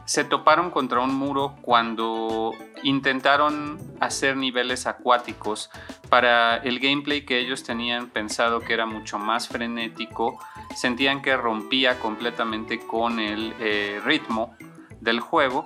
se 0.04 0.24
toparon 0.24 0.70
contra 0.70 1.00
un 1.00 1.14
muro 1.14 1.56
cuando 1.62 2.52
intentaron 2.82 3.78
hacer 4.00 4.36
niveles 4.36 4.86
acuáticos 4.86 5.70
para 6.08 6.56
el 6.56 6.80
gameplay 6.80 7.24
que 7.24 7.38
ellos 7.38 7.62
tenían 7.62 8.08
pensado 8.08 8.60
que 8.60 8.72
era 8.72 8.86
mucho 8.86 9.18
más 9.18 9.48
frenético, 9.48 10.38
sentían 10.74 11.22
que 11.22 11.36
rompía 11.36 11.98
completamente 11.98 12.80
con 12.80 13.20
el 13.20 13.54
eh, 13.60 14.00
ritmo 14.04 14.56
del 15.00 15.20
juego. 15.20 15.64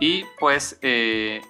Y 0.00 0.24
pues 0.40 0.78
eh, 0.82 1.42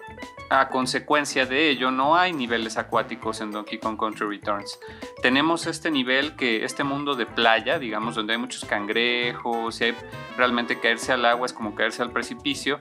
a 0.52 0.68
consecuencia 0.68 1.46
de 1.46 1.70
ello, 1.70 1.90
no 1.90 2.14
hay 2.14 2.34
niveles 2.34 2.76
acuáticos 2.76 3.40
en 3.40 3.52
Donkey 3.52 3.78
Kong 3.78 3.98
Country 3.98 4.26
Returns. 4.28 4.78
Tenemos 5.22 5.66
este 5.66 5.90
nivel 5.90 6.36
que, 6.36 6.64
este 6.64 6.84
mundo 6.84 7.14
de 7.14 7.24
playa, 7.24 7.78
digamos, 7.78 8.16
donde 8.16 8.34
hay 8.34 8.38
muchos 8.38 8.66
cangrejos, 8.66 9.80
y 9.80 9.94
realmente 10.36 10.78
caerse 10.78 11.12
al 11.12 11.24
agua 11.24 11.46
es 11.46 11.54
como 11.54 11.74
caerse 11.74 12.02
al 12.02 12.10
precipicio. 12.10 12.80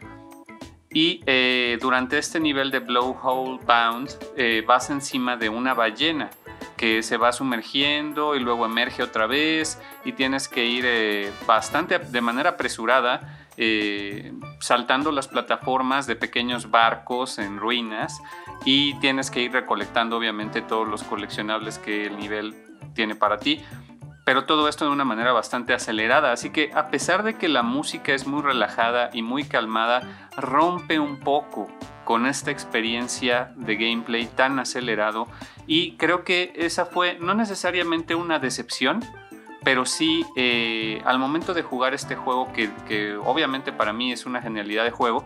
Y 0.90 1.24
eh, 1.26 1.78
durante 1.80 2.18
este 2.18 2.42
nivel 2.42 2.72
de 2.72 2.80
Blowhole 2.80 3.60
Bound 3.66 4.10
eh, 4.36 4.66
vas 4.68 4.90
encima 4.90 5.38
de 5.38 5.48
una 5.48 5.74
ballena 5.74 6.30
que 6.76 7.02
se 7.04 7.16
va 7.16 7.32
sumergiendo 7.32 8.36
y 8.36 8.42
luego 8.42 8.66
emerge 8.66 9.02
otra 9.02 9.28
vez 9.28 9.80
y 10.04 10.12
tienes 10.12 10.50
que 10.50 10.66
ir 10.66 10.84
eh, 10.86 11.32
bastante 11.48 12.00
de 12.00 12.22
manera 12.22 12.52
apresurada 12.52 13.48
saltando 14.62 15.12
las 15.12 15.28
plataformas 15.28 16.08
de 16.08 16.15
pequeños 16.15 16.71
barcos 16.71 17.39
en 17.39 17.58
ruinas 17.58 18.21
y 18.63 18.93
tienes 19.00 19.32
que 19.32 19.41
ir 19.41 19.52
recolectando 19.52 20.15
obviamente 20.15 20.62
todos 20.62 20.88
los 20.88 21.04
coleccionables 21.04 21.80
que 21.80 22.06
el 22.06 22.17
nivel 22.17 22.56
tiene 22.93 23.15
para 23.15 23.38
ti. 23.38 23.62
Pero 24.24 24.45
todo 24.45 24.69
esto 24.69 24.86
de 24.86 24.91
una 24.91 25.04
manera 25.04 25.34
bastante 25.34 25.74
acelerada, 25.74 26.32
así 26.32 26.52
que 26.52 26.71
a 26.76 26.89
pesar 26.89 27.24
de 27.24 27.34
que 27.34 27.50
la 27.50 27.63
música 27.63 28.13
es 28.13 28.28
muy 28.28 28.43
relajada 28.43 29.10
y 29.13 29.24
muy 29.24 29.45
calmada, 29.45 30.30
rompe 30.38 31.00
un 31.00 31.19
poco 31.19 31.67
con 32.06 32.28
esta 32.28 32.52
experiencia 32.52 33.52
de 33.56 33.76
gameplay 33.76 34.28
tan 34.28 34.60
acelerado 34.60 35.28
y 35.65 35.97
creo 35.97 36.24
que 36.24 36.54
esa 36.56 36.86
fue 36.86 37.17
no 37.19 37.34
necesariamente 37.34 38.13
una 38.13 38.38
decepción, 38.38 39.04
pero 39.63 39.86
sí 39.86 40.26
eh, 40.36 41.02
al 41.06 41.19
momento 41.19 41.54
de 41.54 41.62
jugar 41.62 41.93
este 41.93 42.15
juego, 42.15 42.52
que, 42.54 43.15
obviamente 43.24 43.71
para 43.71 43.93
mí 43.93 44.12
es 44.12 44.26
una 44.26 44.41
genialidad 44.41 44.84
de 44.84 44.91
juego, 44.91 45.26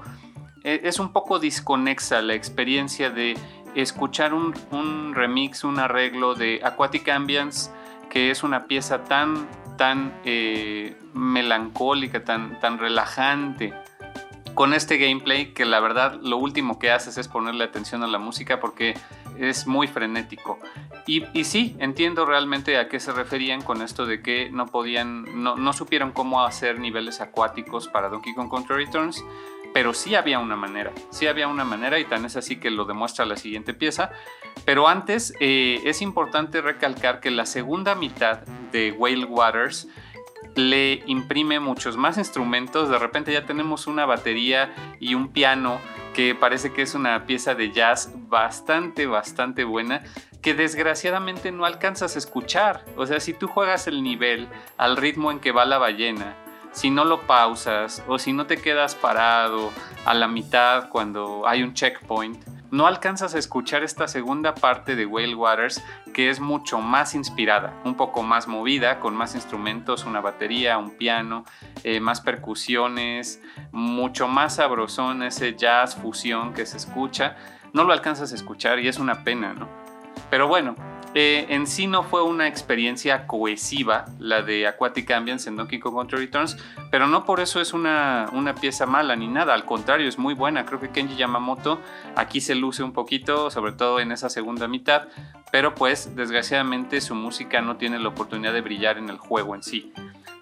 e, 0.64 0.82
es 0.84 1.00
un 1.00 1.14
poco 1.14 1.40
disconexa 1.40 2.22
la 2.22 2.34
experiencia 2.34 3.10
de 3.10 3.38
escuchar 3.76 4.34
un, 4.34 5.14
remix, 5.14 5.64
un 5.64 5.80
arreglo 5.80 6.36
de 6.36 6.60
Aquatic 6.64 7.08
Ambience, 7.10 7.72
que 8.10 8.32
es 8.32 8.44
una 8.44 8.68
pieza 8.68 9.04
tan, 9.04 9.48
tan 9.78 10.14
eh, 10.26 10.98
melancólica, 11.14 12.24
tan, 12.24 12.60
tan 12.60 12.78
relajante, 12.78 13.74
con 14.56 14.74
este 14.74 14.98
gameplay 14.98 15.54
que 15.54 15.66
la 15.66 15.80
verdad 15.80 16.20
lo 16.22 16.38
último 16.38 16.80
que 16.80 16.92
haces 16.92 17.18
es 17.18 17.28
ponerle 17.28 17.66
atención 17.66 18.04
a 18.04 18.08
la 18.08 18.18
música 18.18 18.60
porque 18.60 18.96
es 19.38 19.68
muy 19.68 19.88
frenético. 19.88 20.58
Y, 21.06 21.26
y, 21.38 21.44
sí, 21.44 21.76
entiendo 21.80 22.26
realmente 22.26 22.78
a 22.78 22.88
qué 22.88 23.00
se 23.00 23.12
referían 23.12 23.62
con 23.62 23.82
esto 23.82 24.06
de 24.06 24.22
que 24.22 24.50
no 24.50 24.66
podían, 24.68 25.44
no, 25.44 25.56
no 25.56 25.74
supieron 25.74 26.12
cómo 26.12 26.44
hacer 26.44 26.80
niveles 26.80 27.22
acuáticos 27.22 27.88
para 27.88 28.10
Donkey 28.10 28.34
Kong 28.34 28.50
Country 28.50 28.86
Returns, 28.86 29.24
pero 29.74 29.94
sí 29.94 30.16
había 30.16 30.40
una 30.40 30.56
manera, 30.56 30.94
sí 31.12 31.28
había 31.28 31.50
una 31.50 31.66
manera 31.66 32.00
y 32.00 32.06
tan 32.06 32.24
es 32.24 32.38
así 32.38 32.56
que 32.56 32.72
lo 32.72 32.86
demuestra 32.86 33.26
la 33.26 33.36
siguiente 33.36 33.74
pieza. 33.74 34.10
Pero 34.64 34.88
antes 34.88 35.34
eh, 35.42 35.82
es 35.84 36.02
importante 36.02 36.62
recalcar 36.62 37.20
que 37.20 37.30
la 37.30 37.46
segunda 37.46 37.94
mitad 37.94 38.40
de 38.72 38.94
Whale 38.94 39.26
Waters 39.26 39.90
le 40.56 41.04
imprime 41.06 41.60
muchos 41.60 41.98
más 41.98 42.18
instrumentos, 42.18 42.90
de 42.90 42.98
repente 42.98 43.34
ya 43.34 43.46
tenemos 43.46 43.88
una 43.88 44.06
batería 44.06 44.74
y 45.00 45.14
un 45.14 45.30
piano 45.30 45.80
que 46.14 46.34
parece 46.34 46.72
que 46.72 46.82
es 46.82 46.96
una 46.96 47.26
pieza 47.26 47.56
de 47.56 47.72
jazz 47.72 48.12
bastante, 48.16 49.06
bastante 49.06 49.66
buena, 49.66 50.02
que 50.42 50.54
desgraciadamente 50.54 51.52
no 51.52 51.66
alcanzas 51.66 52.16
a 52.16 52.20
escuchar. 52.20 52.86
O 52.96 53.06
sea, 53.06 53.20
si 53.20 53.34
tú 53.34 53.48
juegas 53.48 53.88
el 53.88 54.02
nivel 54.02 54.48
al 54.78 54.96
ritmo 54.96 55.32
en 55.32 55.40
que 55.40 55.52
va 55.52 55.66
la 55.66 55.78
ballena, 55.78 56.36
si 56.72 56.90
no 56.90 57.04
lo 57.04 57.22
pausas 57.22 58.04
o 58.08 58.20
si 58.20 58.32
no 58.32 58.46
te 58.46 58.58
quedas 58.58 58.96
parado 58.96 59.72
a 60.06 60.14
la 60.14 60.28
mitad 60.28 60.90
cuando 60.90 61.48
hay 61.48 61.64
un 61.64 61.74
checkpoint, 61.74 62.38
no 62.76 62.88
alcanzas 62.88 63.34
a 63.36 63.40
escuchar 63.40 63.84
esta 63.84 64.06
segunda 64.10 64.54
parte 64.54 64.98
de 64.98 65.06
Whale 65.06 65.34
Waters 65.34 65.82
que 66.14 66.30
es 66.30 66.42
mucho 66.42 66.80
más 66.80 67.16
inspirada, 67.16 67.74
un 67.86 67.96
poco 67.96 68.22
más 68.22 68.50
movida, 68.50 69.00
con 69.00 69.16
más 69.16 69.34
instrumentos, 69.34 70.04
una 70.04 70.20
batería, 70.20 70.78
un 70.78 70.92
piano, 70.92 71.46
eh, 71.86 72.02
más 72.02 72.20
percusiones, 72.20 73.42
mucho 73.72 74.28
más 74.28 74.56
sabrosón 74.56 75.24
ese 75.24 75.56
jazz 75.56 75.96
fusión 75.96 76.54
que 76.54 76.66
se 76.66 76.76
escucha. 76.76 77.38
No 77.72 77.86
lo 77.86 77.94
alcanzas 77.94 78.34
a 78.34 78.36
escuchar 78.36 78.80
y 78.80 78.90
es 78.90 79.00
una 79.00 79.24
pena, 79.24 79.54
¿no? 79.54 79.70
Pero 80.30 80.50
bueno, 80.50 80.76
eh, 81.18 81.46
en 81.48 81.66
sí 81.66 81.88
no 81.88 82.04
fue 82.04 82.24
una 82.24 82.46
experiencia 82.46 83.26
cohesiva 83.26 84.04
la 84.20 84.42
de 84.42 84.68
Aquatic 84.68 85.10
Ambience 85.12 85.48
en 85.48 85.56
Donkey 85.56 85.80
Kong 85.80 85.96
Country 85.96 86.18
Returns, 86.18 86.58
pero 86.92 87.08
no 87.08 87.24
por 87.24 87.40
eso 87.40 87.62
es 87.62 87.72
una, 87.72 88.28
una 88.34 88.54
pieza 88.54 88.86
mala 88.86 89.16
ni 89.16 89.30
nada, 89.30 89.54
al 89.54 89.64
contrario, 89.64 90.10
es 90.10 90.20
muy 90.20 90.34
buena. 90.34 90.66
Creo 90.66 90.82
que 90.82 90.90
Kenji 90.90 91.16
Yamamoto 91.16 91.80
aquí 92.18 92.42
se 92.42 92.54
luce 92.54 92.84
un 92.84 92.92
poquito, 92.92 93.50
sobre 93.50 93.72
todo 93.72 94.02
en 94.02 94.12
esa 94.12 94.30
segunda 94.30 94.68
mitad, 94.68 95.08
pero 95.54 95.74
pues 95.74 96.18
desgraciadamente 96.18 97.00
su 97.00 97.16
música 97.16 97.62
no 97.62 97.78
tiene 97.78 97.98
la 97.98 98.10
oportunidad 98.10 98.52
de 98.52 98.60
brillar 98.60 98.98
en 98.98 99.10
el 99.10 99.18
juego 99.18 99.56
en 99.56 99.64
sí. 99.64 99.94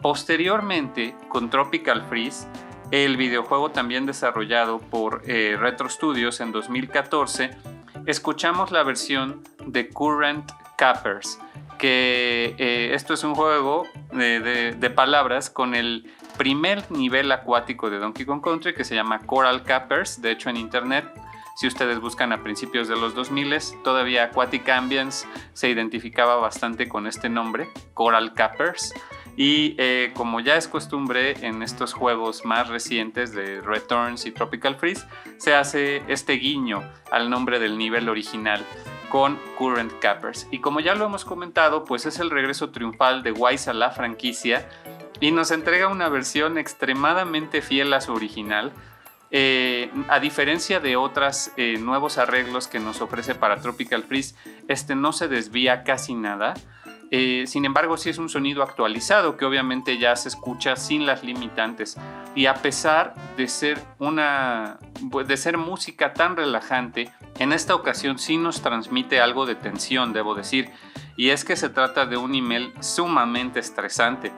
Posteriormente, 0.01 1.15
con 1.29 1.51
Tropical 1.51 2.01
Freeze, 2.09 2.47
el 2.89 3.15
videojuego 3.15 3.69
también 3.69 4.07
desarrollado 4.07 4.79
por 4.79 5.21
eh, 5.27 5.55
Retro 5.55 5.88
Studios 5.88 6.39
en 6.39 6.51
2014, 6.51 7.51
escuchamos 8.07 8.71
la 8.71 8.81
versión 8.81 9.43
de 9.67 9.88
Current 9.89 10.51
Cappers, 10.77 11.39
que 11.77 12.55
eh, 12.57 12.91
esto 12.93 13.13
es 13.13 13.23
un 13.23 13.36
juego 13.36 13.86
de, 14.12 14.93
palabras 14.95 15.49
con 15.49 15.75
el 15.75 16.12
primer 16.38 16.89
nivel 16.91 17.31
acuático 17.31 17.89
de 17.89 17.99
Donkey 17.99 18.25
Kong 18.25 18.41
Country 18.41 18.73
que 18.73 18.83
se 18.83 18.95
llama 18.95 19.19
Coral 19.19 19.63
Cappers. 19.63 20.21
De 20.21 20.31
hecho, 20.31 20.49
en 20.49 20.57
internet, 20.57 21.05
si 21.55 21.67
ustedes 21.67 21.99
buscan 21.99 22.31
a 22.31 22.43
principios 22.43 22.88
de 22.88 22.95
los 22.95 23.13
2000, 23.15 23.83
todavía 23.83 24.25
Aquatic 24.25 24.67
Ambience 24.69 25.27
se 25.53 25.69
identificaba 25.69 26.36
bastante 26.38 26.88
con 26.88 27.07
este 27.07 27.29
nombre, 27.29 27.69
Coral 27.93 28.33
Cappers. 28.33 28.93
Y 29.36 29.76
eh, 29.80 30.12
como 30.15 30.39
ya 30.39 30.58
es 30.58 30.67
costumbre 30.67 31.36
en 31.46 31.63
estos 31.63 31.93
juegos 31.93 32.46
más 32.46 32.67
recientes 32.69 33.34
de 33.34 33.62
Returns 33.62 34.26
y 34.26 34.32
Tropical 34.32 34.76
Freeze, 34.76 35.06
se 35.38 35.56
hace 35.56 36.04
este 36.08 36.34
guiño 36.34 36.84
al 37.12 37.30
nombre 37.30 37.60
del 37.60 37.78
nivel 37.78 38.10
original 38.10 38.63
con 39.10 39.39
Current 39.58 39.93
Cappers. 40.00 40.48
Y 40.52 40.60
como 40.60 40.80
ya 40.80 40.96
lo 40.96 41.06
hemos 41.06 41.26
comentado, 41.26 41.86
pues 41.86 42.06
es 42.06 42.19
el 42.19 42.30
regreso 42.30 42.69
triunfal 42.69 43.24
de 43.24 43.32
Wise 43.32 43.69
a 43.69 43.74
la 43.74 43.91
franquicia 43.91 44.67
y 45.19 45.32
nos 45.32 45.52
entrega 45.52 45.88
una 45.88 46.10
versión 46.10 46.58
extremadamente 46.58 47.62
fiel 47.62 47.93
a 47.93 48.02
su 48.02 48.12
original. 48.12 48.72
Eh, 49.30 49.89
a 50.10 50.19
diferencia 50.19 50.80
de 50.80 50.96
otros 50.96 51.52
eh, 51.58 51.78
nuevos 51.80 52.19
arreglos 52.19 52.67
que 52.67 52.80
nos 52.80 53.02
ofrece 53.02 53.34
para 53.34 53.62
Tropical 53.62 54.04
Freeze, 54.04 54.36
este 54.67 54.96
no 54.96 55.12
se 55.12 55.28
desvía 55.28 55.84
casi 55.84 56.13
nada. 56.13 56.54
Eh, 57.15 57.45
sin 57.45 57.63
embargo, 57.63 57.95
sí 57.95 58.10
es 58.10 58.17
un 58.17 58.28
sonido 58.28 58.63
actualizado 58.63 59.38
que 59.38 59.45
obviamente 59.45 59.99
ya 59.99 60.15
se 60.15 60.30
escucha 60.30 60.76
sin 60.76 61.06
las 61.06 61.23
limitantes. 61.23 61.95
Y 62.34 62.47
a 62.47 62.56
pesar 62.56 63.13
de 63.38 63.47
ser 63.47 63.80
una 63.99 64.80
de 65.28 65.38
ser 65.38 65.60
música 65.60 66.15
tan 66.15 66.36
relajante, 66.36 67.12
en 67.38 67.54
esta 67.54 67.76
ocasión 67.76 68.17
sí 68.17 68.38
nos 68.38 68.63
transmite 68.63 69.21
algo 69.21 69.45
de 69.45 69.54
tensión, 69.54 70.12
debo 70.12 70.34
decir. 70.34 70.71
Y 71.15 71.30
es 71.30 71.45
que 71.45 71.56
se 71.56 71.69
trata 71.69 72.08
de 72.08 72.17
un 72.17 72.34
email 72.34 72.73
sumamente 72.80 73.60
estresante. 73.60 74.32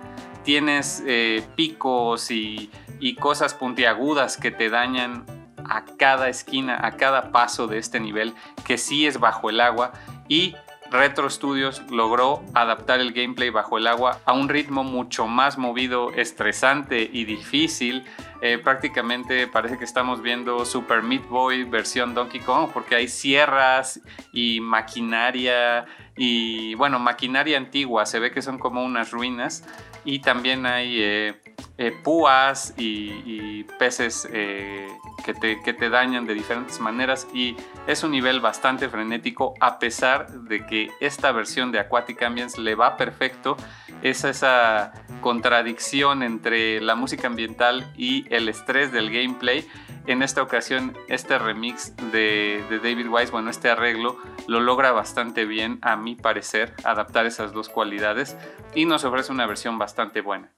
Tienes 0.43 1.01
eh, 1.07 1.47
picos 1.55 2.29
y, 2.29 2.69
y 2.99 3.15
cosas 3.15 3.53
puntiagudas 3.53 4.35
que 4.35 4.51
te 4.51 4.69
dañan 4.69 5.25
a 5.63 5.85
cada 5.97 6.27
esquina, 6.27 6.85
a 6.85 6.97
cada 6.97 7.31
paso 7.31 7.67
de 7.67 7.77
este 7.77 8.01
nivel, 8.01 8.33
que 8.65 8.77
sí 8.77 9.07
es 9.07 9.17
bajo 9.17 9.49
el 9.49 9.61
agua. 9.61 9.93
Y 10.27 10.55
Retro 10.91 11.29
Studios 11.29 11.81
logró 11.89 12.43
adaptar 12.53 12.99
el 12.99 13.11
gameplay 13.11 13.49
bajo 13.49 13.77
el 13.77 13.87
agua 13.87 14.19
a 14.25 14.33
un 14.33 14.49
ritmo 14.49 14.83
mucho 14.83 15.27
más 15.27 15.57
movido, 15.57 16.11
estresante 16.11 17.09
y 17.11 17.25
difícil. 17.25 18.03
Eh, 18.41 18.57
prácticamente 18.57 19.47
parece 19.47 19.77
que 19.77 19.83
estamos 19.83 20.21
viendo 20.21 20.63
Super 20.65 21.01
Meat 21.01 21.27
Boy 21.27 21.63
versión 21.63 22.13
Donkey 22.13 22.41
Kong 22.41 22.69
porque 22.73 22.95
hay 22.95 23.07
sierras 23.07 23.99
y 24.31 24.59
maquinaria 24.61 25.85
y 26.15 26.75
bueno, 26.75 26.99
maquinaria 26.99 27.57
antigua, 27.57 28.05
se 28.05 28.19
ve 28.19 28.31
que 28.31 28.41
son 28.41 28.59
como 28.59 28.83
unas 28.83 29.11
ruinas 29.11 29.63
y 30.05 30.19
también 30.19 30.65
hay 30.65 31.01
eh, 31.01 31.33
eh, 31.77 31.91
púas 31.91 32.73
y, 32.77 33.63
peces 33.77 34.27
eh, 34.31 34.87
que, 35.25 35.33
te, 35.33 35.61
que, 35.61 35.73
te, 35.73 35.89
dañan 35.89 36.25
de 36.25 36.33
diferentes 36.33 36.79
maneras 36.79 37.27
y 37.33 37.57
es 37.87 38.03
un 38.03 38.11
nivel 38.11 38.39
bastante 38.39 38.87
frenético 38.87 39.53
a 39.59 39.77
pesar 39.77 40.29
de 40.29 40.65
que 40.65 40.89
esta 41.01 41.33
versión 41.33 41.73
de 41.73 41.79
Aquatic 41.79 42.23
Ambience 42.23 42.61
le 42.61 42.75
va 42.75 42.95
perfecto. 42.95 43.57
Es 44.01 44.23
esa 44.23 44.93
contradicción 45.19 46.23
entre 46.23 46.79
la 46.79 46.95
música 46.95 47.27
ambiental 47.27 47.91
y 47.97 48.25
el 48.33 48.47
estrés 48.47 48.91
del 48.91 49.11
gameplay. 49.11 49.67
En 50.07 50.21
esta 50.21 50.41
ocasión 50.41 50.95
este 51.09 51.37
remix 51.39 51.93
de, 52.11 52.63
de 52.69 52.79
David 52.79 53.07
Wise, 53.09 53.31
bueno 53.31 53.49
este 53.49 53.69
arreglo 53.69 54.17
lo 54.47 54.59
logra 54.59 54.91
bastante 54.91 55.45
bien 55.45 55.79
a 55.81 55.95
mi 55.95 56.15
parecer 56.15 56.73
adaptar 56.83 57.25
esas 57.25 57.51
dos 57.51 57.67
cualidades 57.69 58.37
y 58.75 58.85
nos 58.85 59.03
ofrece 59.03 59.31
una 59.31 59.47
versión 59.47 59.77
bastante 59.77 60.21
buena. 60.21 60.51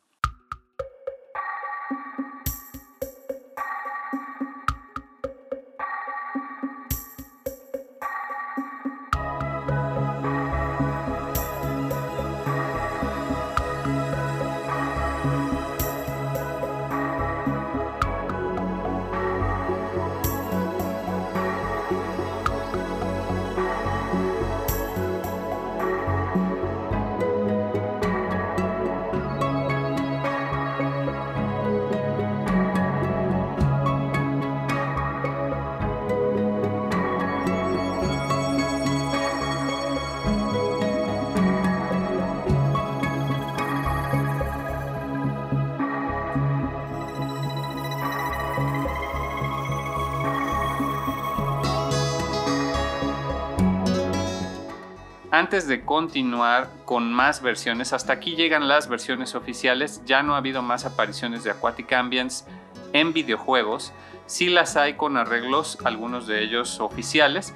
Antes 55.37 55.67
de 55.67 55.85
continuar 55.85 56.67
con 56.83 57.13
más 57.13 57.43
versiones, 57.43 57.93
hasta 57.93 58.11
aquí 58.11 58.35
llegan 58.35 58.67
las 58.67 58.89
versiones 58.89 59.35
oficiales, 59.35 60.01
ya 60.03 60.23
no 60.23 60.33
ha 60.33 60.37
habido 60.37 60.63
más 60.63 60.83
apariciones 60.83 61.43
de 61.43 61.51
Aquatic 61.51 61.93
Ambience 61.93 62.43
en 62.91 63.13
videojuegos, 63.13 63.93
sí 64.25 64.49
las 64.49 64.75
hay 64.77 64.95
con 64.95 65.15
arreglos, 65.15 65.77
algunos 65.83 66.25
de 66.25 66.41
ellos 66.41 66.79
oficiales, 66.79 67.53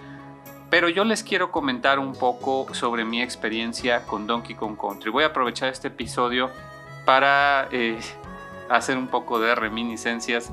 pero 0.69 0.89
yo 0.89 1.05
les 1.05 1.23
quiero 1.23 1.51
comentar 1.51 1.97
un 1.97 2.13
poco 2.13 2.71
sobre 2.75 3.03
mi 3.03 3.19
experiencia 3.19 4.05
con 4.05 4.27
Donkey 4.27 4.55
Kong 4.55 4.77
Country. 4.79 5.09
Voy 5.09 5.23
a 5.23 5.29
aprovechar 5.29 5.69
este 5.69 5.87
episodio 5.87 6.51
para 7.03 7.67
eh, 7.71 7.97
hacer 8.69 8.95
un 8.95 9.07
poco 9.07 9.39
de 9.39 9.55
reminiscencias. 9.55 10.51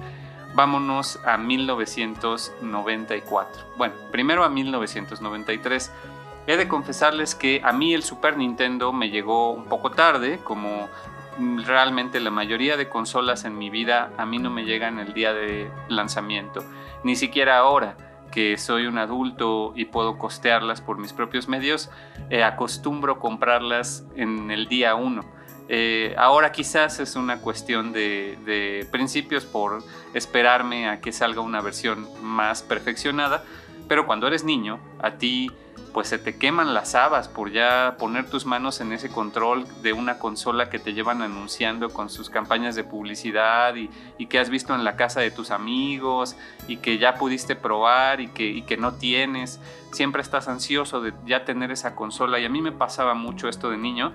Vámonos 0.54 1.20
a 1.26 1.36
1994. 1.36 3.74
Bueno, 3.76 3.92
primero 4.10 4.44
a 4.44 4.48
1993. 4.48 5.92
He 6.48 6.56
de 6.56 6.66
confesarles 6.66 7.34
que 7.34 7.60
a 7.62 7.74
mí 7.74 7.92
el 7.92 8.02
Super 8.02 8.38
Nintendo 8.38 8.90
me 8.90 9.10
llegó 9.10 9.52
un 9.52 9.66
poco 9.66 9.90
tarde, 9.90 10.40
como 10.42 10.88
realmente 11.38 12.20
la 12.20 12.30
mayoría 12.30 12.78
de 12.78 12.88
consolas 12.88 13.44
en 13.44 13.58
mi 13.58 13.68
vida 13.68 14.12
a 14.16 14.24
mí 14.24 14.38
no 14.38 14.48
me 14.48 14.64
llegan 14.64 14.98
el 14.98 15.12
día 15.12 15.34
de 15.34 15.70
lanzamiento, 15.90 16.64
ni 17.04 17.16
siquiera 17.16 17.58
ahora 17.58 17.98
que 18.32 18.56
soy 18.56 18.86
un 18.86 18.96
adulto 18.96 19.74
y 19.76 19.84
puedo 19.84 20.16
costearlas 20.16 20.80
por 20.80 20.96
mis 20.96 21.12
propios 21.12 21.48
medios, 21.48 21.90
eh, 22.30 22.42
acostumbro 22.42 23.18
comprarlas 23.18 24.06
en 24.16 24.50
el 24.50 24.68
día 24.68 24.94
1. 24.94 25.22
Eh, 25.68 26.14
ahora 26.16 26.50
quizás 26.50 26.98
es 26.98 27.14
una 27.14 27.42
cuestión 27.42 27.92
de, 27.92 28.38
de, 28.46 28.88
principios 28.90 29.44
por 29.44 29.82
esperarme 30.14 30.88
a 30.88 31.02
que 31.02 31.12
salga 31.12 31.42
una 31.42 31.60
versión 31.60 32.08
más 32.22 32.62
perfeccionada, 32.62 33.44
pero 33.86 34.06
cuando 34.06 34.26
eres 34.26 34.44
niño, 34.44 34.80
a 35.02 35.10
ti 35.12 35.50
pues 35.92 36.08
se 36.08 36.18
te 36.18 36.36
queman 36.36 36.74
las 36.74 36.94
habas 36.94 37.28
por 37.28 37.50
ya 37.50 37.96
poner 37.98 38.28
tus 38.28 38.46
manos 38.46 38.80
en 38.80 38.92
ese 38.92 39.08
control 39.08 39.64
de 39.82 39.92
una 39.92 40.18
consola 40.18 40.70
que 40.70 40.78
te 40.78 40.92
llevan 40.92 41.22
anunciando 41.22 41.90
con 41.90 42.10
sus 42.10 42.30
campañas 42.30 42.74
de 42.74 42.84
publicidad 42.84 43.74
y, 43.74 43.88
que 44.26 44.38
has 44.38 44.50
visto 44.50 44.74
en 44.74 44.84
la 44.84 44.96
casa 44.96 45.20
de 45.20 45.30
tus 45.30 45.50
amigos 45.50 46.36
y 46.66 46.78
que 46.78 46.98
ya 46.98 47.14
pudiste 47.14 47.56
probar 47.56 48.20
y 48.20 48.28
que, 48.28 48.76
no 48.78 48.94
tienes. 48.94 49.60
Siempre 49.92 50.22
estás 50.22 50.48
ansioso 50.48 51.00
de 51.00 51.12
ya 51.24 51.44
tener 51.44 51.70
esa 51.70 51.94
consola 51.94 52.38
y 52.38 52.44
a 52.44 52.48
mí 52.48 52.60
me 52.60 52.72
pasaba 52.72 53.14
mucho 53.14 53.48
esto 53.48 53.70
de 53.70 53.78
niño. 53.78 54.12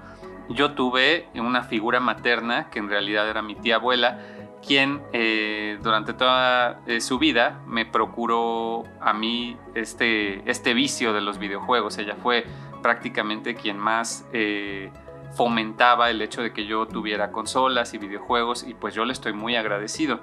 Yo 0.50 0.74
tuve 0.74 1.28
una 1.34 1.64
figura 1.64 2.00
materna 2.00 2.70
que 2.70 2.80
en 2.80 2.90
realidad 2.90 3.28
era 3.30 3.42
mi 3.42 3.56
tía 3.56 3.76
abuela 3.76 4.20
quien 4.66 5.01
eh, 5.11 5.78
durante 5.82 6.14
toda 6.14 6.82
eh, 6.88 7.01
su 7.01 7.20
vida 7.20 7.61
me 7.68 7.86
procuró 7.86 8.84
a 9.01 9.14
mí 9.14 9.57
este, 9.76 10.49
este 10.49 10.74
vicio 10.74 11.14
de 11.14 11.22
los 11.22 11.38
videojuegos. 11.38 11.97
Ella 11.97 12.16
fue 12.22 12.45
prácticamente 12.82 13.55
quien 13.55 13.78
más 13.78 14.28
eh, 14.34 14.91
fomentaba 15.36 16.09
el 16.09 16.22
hecho 16.22 16.41
de 16.41 16.53
que 16.53 16.66
yo 16.66 16.88
tuviera 16.88 17.32
consolas 17.32 17.93
y 17.93 17.97
videojuegos 17.97 18.64
y 18.68 18.74
pues 18.74 18.93
yo 18.93 19.05
le 19.05 19.14
estoy 19.14 19.34
muy 19.34 19.55
agradecido. 19.55 20.20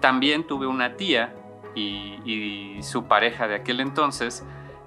También 0.00 0.46
tuve 0.46 0.66
una 0.66 0.96
tía 0.96 1.34
y, 1.74 2.18
y 2.24 2.82
su 2.82 3.04
pareja 3.04 3.48
de 3.48 3.56
aquel 3.56 3.80
entonces 3.80 4.44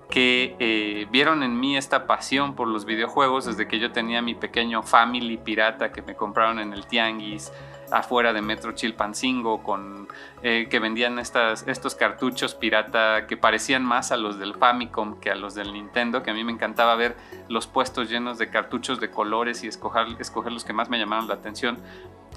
que 0.09 1.07
vieron 1.11 1.43
en 1.43 1.59
mí 1.59 1.77
esta 1.77 2.05
pasión 2.07 2.55
por 2.55 2.67
los 2.67 2.85
videojuegos 2.85 3.45
desde 3.45 3.67
que 3.67 3.79
yo 3.79 3.91
tenía 3.91 4.21
mi 4.21 4.35
pequeño 4.35 4.83
family 4.83 5.37
pirata 5.37 5.91
que 5.91 6.01
me 6.01 6.15
compraron 6.15 6.59
en 6.59 6.73
el 6.73 6.85
tianguis 6.85 7.51
afuera 7.91 8.33
de 8.33 8.41
Metro 8.41 8.73
Chilpancingo 8.73 9.63
con 9.63 10.07
eh, 10.43 10.67
que 10.69 10.79
vendían 10.79 11.19
estos 11.19 11.95
cartuchos 11.95 12.55
pirata 12.55 13.27
que 13.27 13.37
parecían 13.37 13.83
más 13.83 14.11
a 14.11 14.17
los 14.17 14.39
del 14.39 14.55
Famicom 14.55 15.19
que 15.19 15.31
a 15.31 15.35
los 15.35 15.55
del 15.55 15.73
Nintendo, 15.73 16.23
que 16.23 16.31
a 16.31 16.33
mí 16.33 16.43
me 16.43 16.51
encantaba 16.51 16.95
ver 16.95 17.15
los 17.47 17.67
puestos 17.67 18.09
llenos 18.09 18.37
de 18.37 18.49
cartuchos 18.49 18.99
de 18.99 19.09
colores 19.09 19.63
y 19.63 19.67
escoger, 19.67 20.07
escoger 20.19 20.51
los 20.51 20.63
que 20.63 20.73
más 20.73 20.89
me 20.89 20.97
llamaron 20.97 21.27
la 21.27 21.35
atención. 21.35 21.77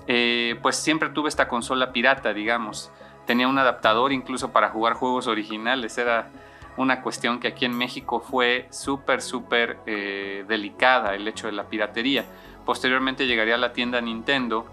Eh, 0.07 0.59
pues 0.63 0.77
siempre 0.77 1.11
tuve 1.11 1.29
esta 1.29 1.49
consola 1.49 1.93
pirata, 1.93 2.33
digamos. 2.33 2.91
Tenía 3.27 3.47
un 3.47 3.59
adaptador 3.59 4.13
incluso 4.13 4.53
para 4.53 4.71
jugar 4.71 4.95
juegos 4.95 5.27
originales. 5.27 5.99
Era 5.99 6.31
una 6.79 7.03
cuestión 7.03 7.41
que 7.41 7.49
aquí 7.49 7.65
en 7.65 7.77
México 7.77 8.21
fue 8.21 8.69
súper, 8.71 9.21
súper 9.21 9.79
eh, 9.85 10.45
delicada 10.49 11.15
el 11.15 11.27
hecho 11.27 11.49
de 11.49 11.53
la 11.53 11.65
piratería. 11.65 12.25
Posteriormente 12.65 13.27
llegaría 13.27 13.57
a 13.57 13.59
la 13.59 13.73
tienda 13.73 14.01
Nintendo 14.01 14.65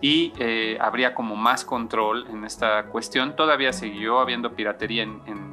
y 0.00 0.32
eh, 0.38 0.76
habría 0.80 1.14
como 1.14 1.36
más 1.36 1.64
control 1.64 2.26
en 2.30 2.44
esta 2.44 2.86
cuestión. 2.86 3.36
Todavía 3.36 3.72
siguió 3.72 4.18
habiendo 4.18 4.52
piratería 4.52 5.04
en, 5.04 5.52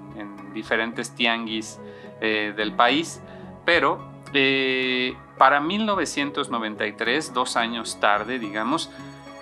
diferentes 0.54 1.14
tianguis 1.14 1.80
eh, 2.22 2.54
del 2.58 2.74
país, 2.74 3.22
pero 3.66 4.10
para 5.38 5.62
1993, 5.62 7.34
dos 7.34 7.56
años 7.56 8.00
tarde, 8.00 8.40
digamos, 8.40 8.90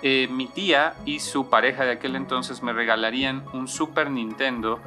mi 0.02 0.46
tía 0.46 0.94
y 1.06 1.20
su 1.20 1.48
pareja 1.48 1.84
de 1.84 1.92
aquel 1.92 2.14
entonces 2.14 2.62
me 2.62 2.74
regalarían 2.74 3.42
un 3.54 3.68
Super 3.68 4.10
Nintendo 4.10 4.80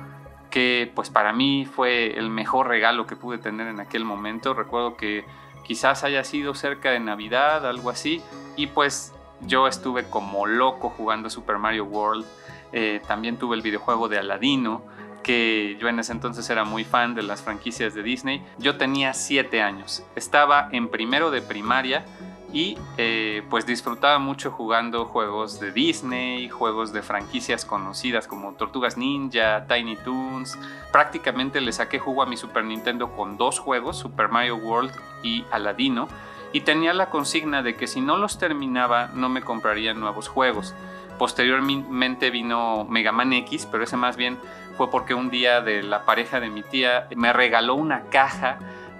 que 0.51 0.91
pues 0.93 1.09
para 1.09 1.33
mí 1.33 1.65
fue 1.65 2.17
el 2.17 2.29
mejor 2.29 2.67
regalo 2.67 3.07
que 3.07 3.15
pude 3.15 3.37
tener 3.37 3.67
en 3.67 3.79
aquel 3.79 4.05
momento. 4.05 4.53
Recuerdo 4.53 4.97
que 4.97 5.25
quizás 5.63 6.03
haya 6.03 6.23
sido 6.23 6.53
cerca 6.53 6.91
de 6.91 6.99
Navidad, 6.99 7.65
algo 7.65 7.89
así, 7.89 8.21
y 8.57 8.67
pues 8.67 9.13
yo 9.41 9.67
estuve 9.67 10.03
como 10.03 10.45
loco 10.45 10.89
jugando 10.89 11.29
Super 11.29 11.57
Mario 11.57 11.85
World, 11.85 12.25
eh, 12.73 13.01
también 13.07 13.37
tuve 13.37 13.55
el 13.55 13.61
videojuego 13.61 14.07
de 14.07 14.19
Aladino, 14.19 14.83
que 15.23 15.77
yo 15.79 15.87
en 15.87 15.99
ese 15.99 16.11
entonces 16.11 16.49
era 16.49 16.63
muy 16.63 16.83
fan 16.83 17.15
de 17.15 17.21
las 17.21 17.41
franquicias 17.41 17.93
de 17.93 18.03
Disney. 18.03 18.43
Yo 18.57 18.77
tenía 18.77 19.13
7 19.13 19.61
años, 19.61 20.03
estaba 20.15 20.67
en 20.71 20.89
primero 20.89 21.31
de 21.31 21.41
primaria 21.41 22.05
y 22.53 22.77
eh, 22.97 23.43
pues 23.49 23.65
disfrutaba 23.65 24.19
mucho 24.19 24.51
jugando 24.51 25.05
juegos 25.05 25.59
de 25.59 25.71
Disney, 25.71 26.49
juegos 26.49 26.91
de 26.91 27.01
franquicias 27.01 27.65
conocidas 27.65 28.27
como 28.27 28.53
Tortugas 28.53 28.97
Ninja, 28.97 29.65
Tiny 29.67 29.95
Toons. 29.97 30.57
Prácticamente 30.91 31.61
le 31.61 31.71
saqué 31.71 31.99
jugo 31.99 32.23
a 32.23 32.25
mi 32.25 32.37
Super 32.37 32.65
Nintendo 32.65 33.11
con 33.11 33.37
dos 33.37 33.59
juegos, 33.59 33.97
Super 33.97 34.29
Mario 34.29 34.57
World 34.57 34.91
y 35.23 35.45
Aladino, 35.51 36.07
y 36.53 36.61
tenía 36.61 36.93
la 36.93 37.09
consigna 37.09 37.63
de 37.63 37.75
que 37.75 37.87
si 37.87 38.01
no 38.01 38.17
los 38.17 38.37
terminaba 38.37 39.09
no 39.13 39.29
me 39.29 39.41
compraría 39.41 39.93
nuevos 39.93 40.27
juegos. 40.27 40.75
Posteriormente 41.17 42.31
vino 42.31 42.85
Mega 42.89 43.11
Man 43.11 43.31
X, 43.33 43.67
pero 43.71 43.83
ese 43.83 43.95
más 43.95 44.17
bien 44.17 44.37
fue 44.75 44.89
porque 44.89 45.13
un 45.13 45.29
día 45.29 45.61
de 45.61 45.83
la 45.83 46.03
pareja 46.03 46.39
de 46.39 46.49
mi 46.49 46.63
tía 46.63 47.07
me 47.15 47.31
regaló 47.31 47.75
una 47.75 48.05
caja 48.05 48.57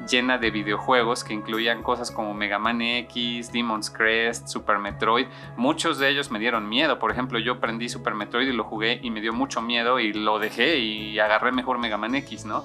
llena 0.10 0.38
de 0.38 0.52
videojuegos 0.52 1.24
que 1.24 1.34
incluían 1.34 1.84
cosas 1.84 2.12
como 2.12 2.34
Mega 2.34 2.60
Man 2.60 2.82
X, 2.82 3.52
Demon's 3.52 3.90
Crest, 3.90 4.48
Super 4.48 4.80
Metroid. 4.80 5.28
Muchos 5.58 5.98
de 6.00 6.10
ellos 6.10 6.32
me 6.32 6.40
dieron 6.40 6.68
miedo. 6.68 7.00
Por 7.00 7.12
ejemplo, 7.12 7.40
yo 7.40 7.60
prendí 7.60 7.90
Super 7.90 8.16
Metroid 8.16 8.48
y 8.48 8.54
lo 8.54 8.64
jugué 8.64 9.00
y 9.02 9.12
me 9.12 9.22
dio 9.22 9.34
mucho 9.34 9.62
miedo 9.62 10.00
y 10.00 10.14
lo 10.14 10.40
dejé 10.40 10.80
y 10.80 11.20
agarré 11.20 11.52
mejor 11.52 11.78
Mega 11.78 11.98
Man 11.98 12.16
X, 12.16 12.46
¿no? 12.46 12.64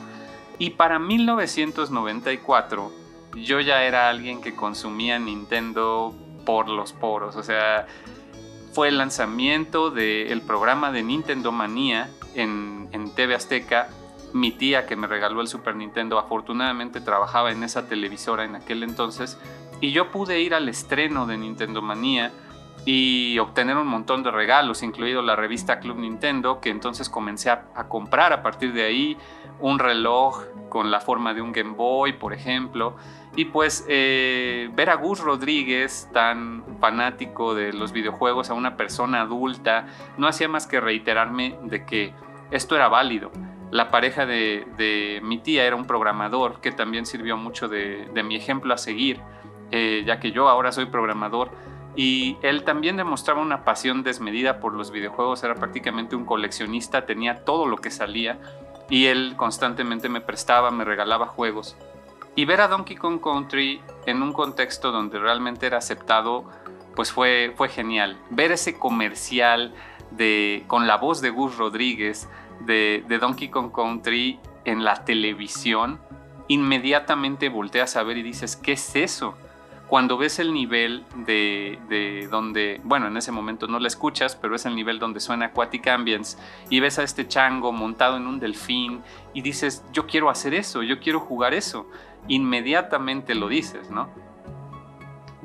Y 0.58 0.70
para 0.70 0.98
1994 0.98 2.92
yo 3.36 3.60
ya 3.60 3.84
era 3.84 4.08
alguien 4.08 4.40
que 4.40 4.54
consumía 4.54 5.18
Nintendo 5.18 6.14
por 6.44 6.68
los 6.68 6.92
poros. 6.92 7.36
O 7.36 7.42
sea, 7.42 7.86
fue 8.72 8.88
el 8.88 8.98
lanzamiento 8.98 9.90
del 9.90 10.40
programa 10.42 10.92
de 10.92 11.02
Nintendo 11.02 11.52
Manía 11.52 12.10
en, 12.34 12.88
en 12.92 13.14
TV 13.14 13.34
Azteca 13.34 13.88
mi 14.36 14.52
tía 14.52 14.86
que 14.86 14.96
me 14.96 15.06
regaló 15.06 15.40
el 15.40 15.48
Super 15.48 15.76
Nintendo 15.76 16.18
afortunadamente 16.18 17.00
trabajaba 17.00 17.50
en 17.52 17.62
esa 17.62 17.88
televisora 17.88 18.44
en 18.44 18.54
aquel 18.54 18.82
entonces 18.82 19.38
y 19.80 19.92
yo 19.92 20.10
pude 20.10 20.40
ir 20.40 20.54
al 20.54 20.68
estreno 20.68 21.26
de 21.26 21.36
Nintendo 21.36 21.82
Manía 21.82 22.32
y 22.84 23.38
obtener 23.40 23.76
un 23.76 23.88
montón 23.88 24.22
de 24.22 24.30
regalos, 24.30 24.82
incluido 24.82 25.20
la 25.20 25.34
revista 25.34 25.80
Club 25.80 25.98
Nintendo, 25.98 26.60
que 26.60 26.70
entonces 26.70 27.10
comencé 27.10 27.50
a, 27.50 27.88
comprar 27.88 28.32
a 28.32 28.42
partir 28.42 28.72
de 28.72 28.84
ahí 28.84 29.18
un 29.58 29.80
reloj 29.80 30.44
con 30.68 30.92
la 30.92 31.00
forma 31.00 31.34
de 31.34 31.42
un 31.42 31.50
Game 31.50 31.74
Boy, 31.74 32.12
por 32.12 32.32
ejemplo. 32.32 32.96
Y 33.34 33.46
pues 33.46 33.84
eh, 33.88 34.70
ver 34.74 34.90
a 34.90 34.94
Gus 34.94 35.18
Rodríguez, 35.18 36.08
tan 36.12 36.64
fanático 36.80 37.54
de 37.54 37.72
los 37.72 37.90
videojuegos, 37.90 38.50
a 38.50 38.54
una 38.54 38.76
persona 38.76 39.22
adulta, 39.22 39.88
no 40.16 40.28
hacía 40.28 40.48
más 40.48 40.68
que 40.68 40.80
reiterarme 40.80 41.58
de 41.64 41.84
que 41.84 42.14
esto 42.52 42.76
era 42.76 42.88
válido 42.88 43.32
la 43.70 43.90
pareja 43.90 44.26
de, 44.26 45.20
mi 45.22 45.38
tía 45.38 45.64
era 45.64 45.76
un 45.76 45.86
programador 45.86 46.60
que 46.60 46.72
también 46.72 47.06
sirvió 47.06 47.36
mucho 47.36 47.68
de, 47.68 48.08
mi 48.24 48.36
ejemplo 48.36 48.72
a 48.74 48.78
seguir, 48.78 49.20
eh, 49.70 50.04
ya 50.06 50.20
que 50.20 50.32
yo 50.32 50.48
ahora 50.48 50.72
soy 50.72 50.86
programador. 50.86 51.50
Y 51.96 52.36
él 52.42 52.62
también 52.62 52.98
demostraba 52.98 53.40
una 53.40 53.64
pasión 53.64 54.02
desmedida 54.02 54.60
por 54.60 54.74
los 54.74 54.90
videojuegos, 54.90 55.42
era 55.42 55.54
prácticamente 55.54 56.14
un 56.14 56.26
coleccionista, 56.26 57.06
tenía 57.06 57.44
todo 57.44 57.66
lo 57.66 57.78
que 57.78 57.90
salía 57.90 58.38
y 58.90 59.06
él 59.06 59.34
constantemente 59.36 60.08
me 60.10 60.20
prestaba, 60.20 60.70
me 60.70 60.84
regalaba 60.84 61.26
juegos. 61.26 61.76
Y 62.34 62.44
ver 62.44 62.60
a 62.60 62.68
Donkey 62.68 62.96
Kong 62.96 63.20
Country 63.20 63.80
en 64.04 64.22
un 64.22 64.34
contexto 64.34 64.92
donde 64.92 65.18
realmente 65.18 65.66
era 65.66 65.78
aceptado, 65.78 66.44
pues 66.94 67.10
fue, 67.10 67.54
fue 67.56 67.70
genial. 67.70 68.18
Ver 68.28 68.52
ese 68.52 68.78
comercial 68.78 69.74
de, 70.10 70.64
con 70.66 70.86
la 70.86 70.98
voz 70.98 71.22
de 71.22 71.30
Gus 71.30 71.56
Rodríguez, 71.56 72.28
de, 72.60 73.04
Donkey 73.20 73.48
Kong 73.48 73.72
Country 73.72 74.38
en 74.64 74.84
la 74.84 75.04
televisión, 75.04 76.00
inmediatamente 76.48 77.48
volteas 77.48 77.96
a 77.96 78.02
ver 78.02 78.18
y 78.18 78.22
dices, 78.22 78.56
¿qué 78.56 78.72
es 78.72 78.96
eso? 78.96 79.36
Cuando 79.88 80.18
ves 80.18 80.40
el 80.40 80.52
nivel 80.52 81.04
de, 81.14 82.28
donde, 82.30 82.80
bueno, 82.82 83.06
en 83.06 83.16
ese 83.16 83.30
momento 83.30 83.68
no 83.68 83.78
la 83.78 83.86
escuchas, 83.86 84.34
pero 84.34 84.56
es 84.56 84.66
el 84.66 84.74
nivel 84.74 84.98
donde 84.98 85.20
suena 85.20 85.46
Aquatic 85.46 85.86
Ambience 85.86 86.36
y 86.70 86.80
ves 86.80 86.98
a 86.98 87.04
este 87.04 87.28
chango 87.28 87.70
montado 87.72 88.16
en 88.16 88.26
un 88.26 88.40
delfín 88.40 89.02
y 89.32 89.42
dices, 89.42 89.84
yo 89.92 90.06
quiero 90.06 90.28
hacer 90.28 90.54
eso, 90.54 90.82
yo 90.82 90.98
quiero 90.98 91.20
jugar 91.20 91.54
eso, 91.54 91.88
inmediatamente 92.26 93.36
lo 93.36 93.46
dices, 93.46 93.90
¿no? 93.90 94.08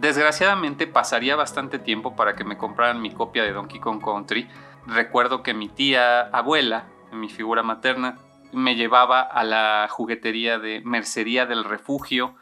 Desgraciadamente 0.02 0.88
pasaría 0.88 1.36
bastante 1.36 1.78
tiempo 1.78 2.16
para 2.16 2.36
que 2.36 2.44
me 2.44 2.58
compraran 2.58 3.00
mi 3.00 3.12
copia 3.12 3.44
de 3.44 3.52
Donkey 3.52 3.80
Kong 3.80 4.04
Country. 4.04 4.48
Recuerdo 4.88 5.44
que 5.44 5.54
mi 5.54 5.70
tía 5.70 6.22
abuela 6.22 6.86
mi 7.12 7.30
figura 7.30 7.64
materna, 7.64 8.18
me 8.54 8.76
llevaba 8.76 9.22
a 9.22 9.44
la 9.44 9.88
juguetería 9.90 10.60
de 10.60 10.82
Mercería 10.84 11.46
del 11.46 11.64
Refugio 11.64 12.36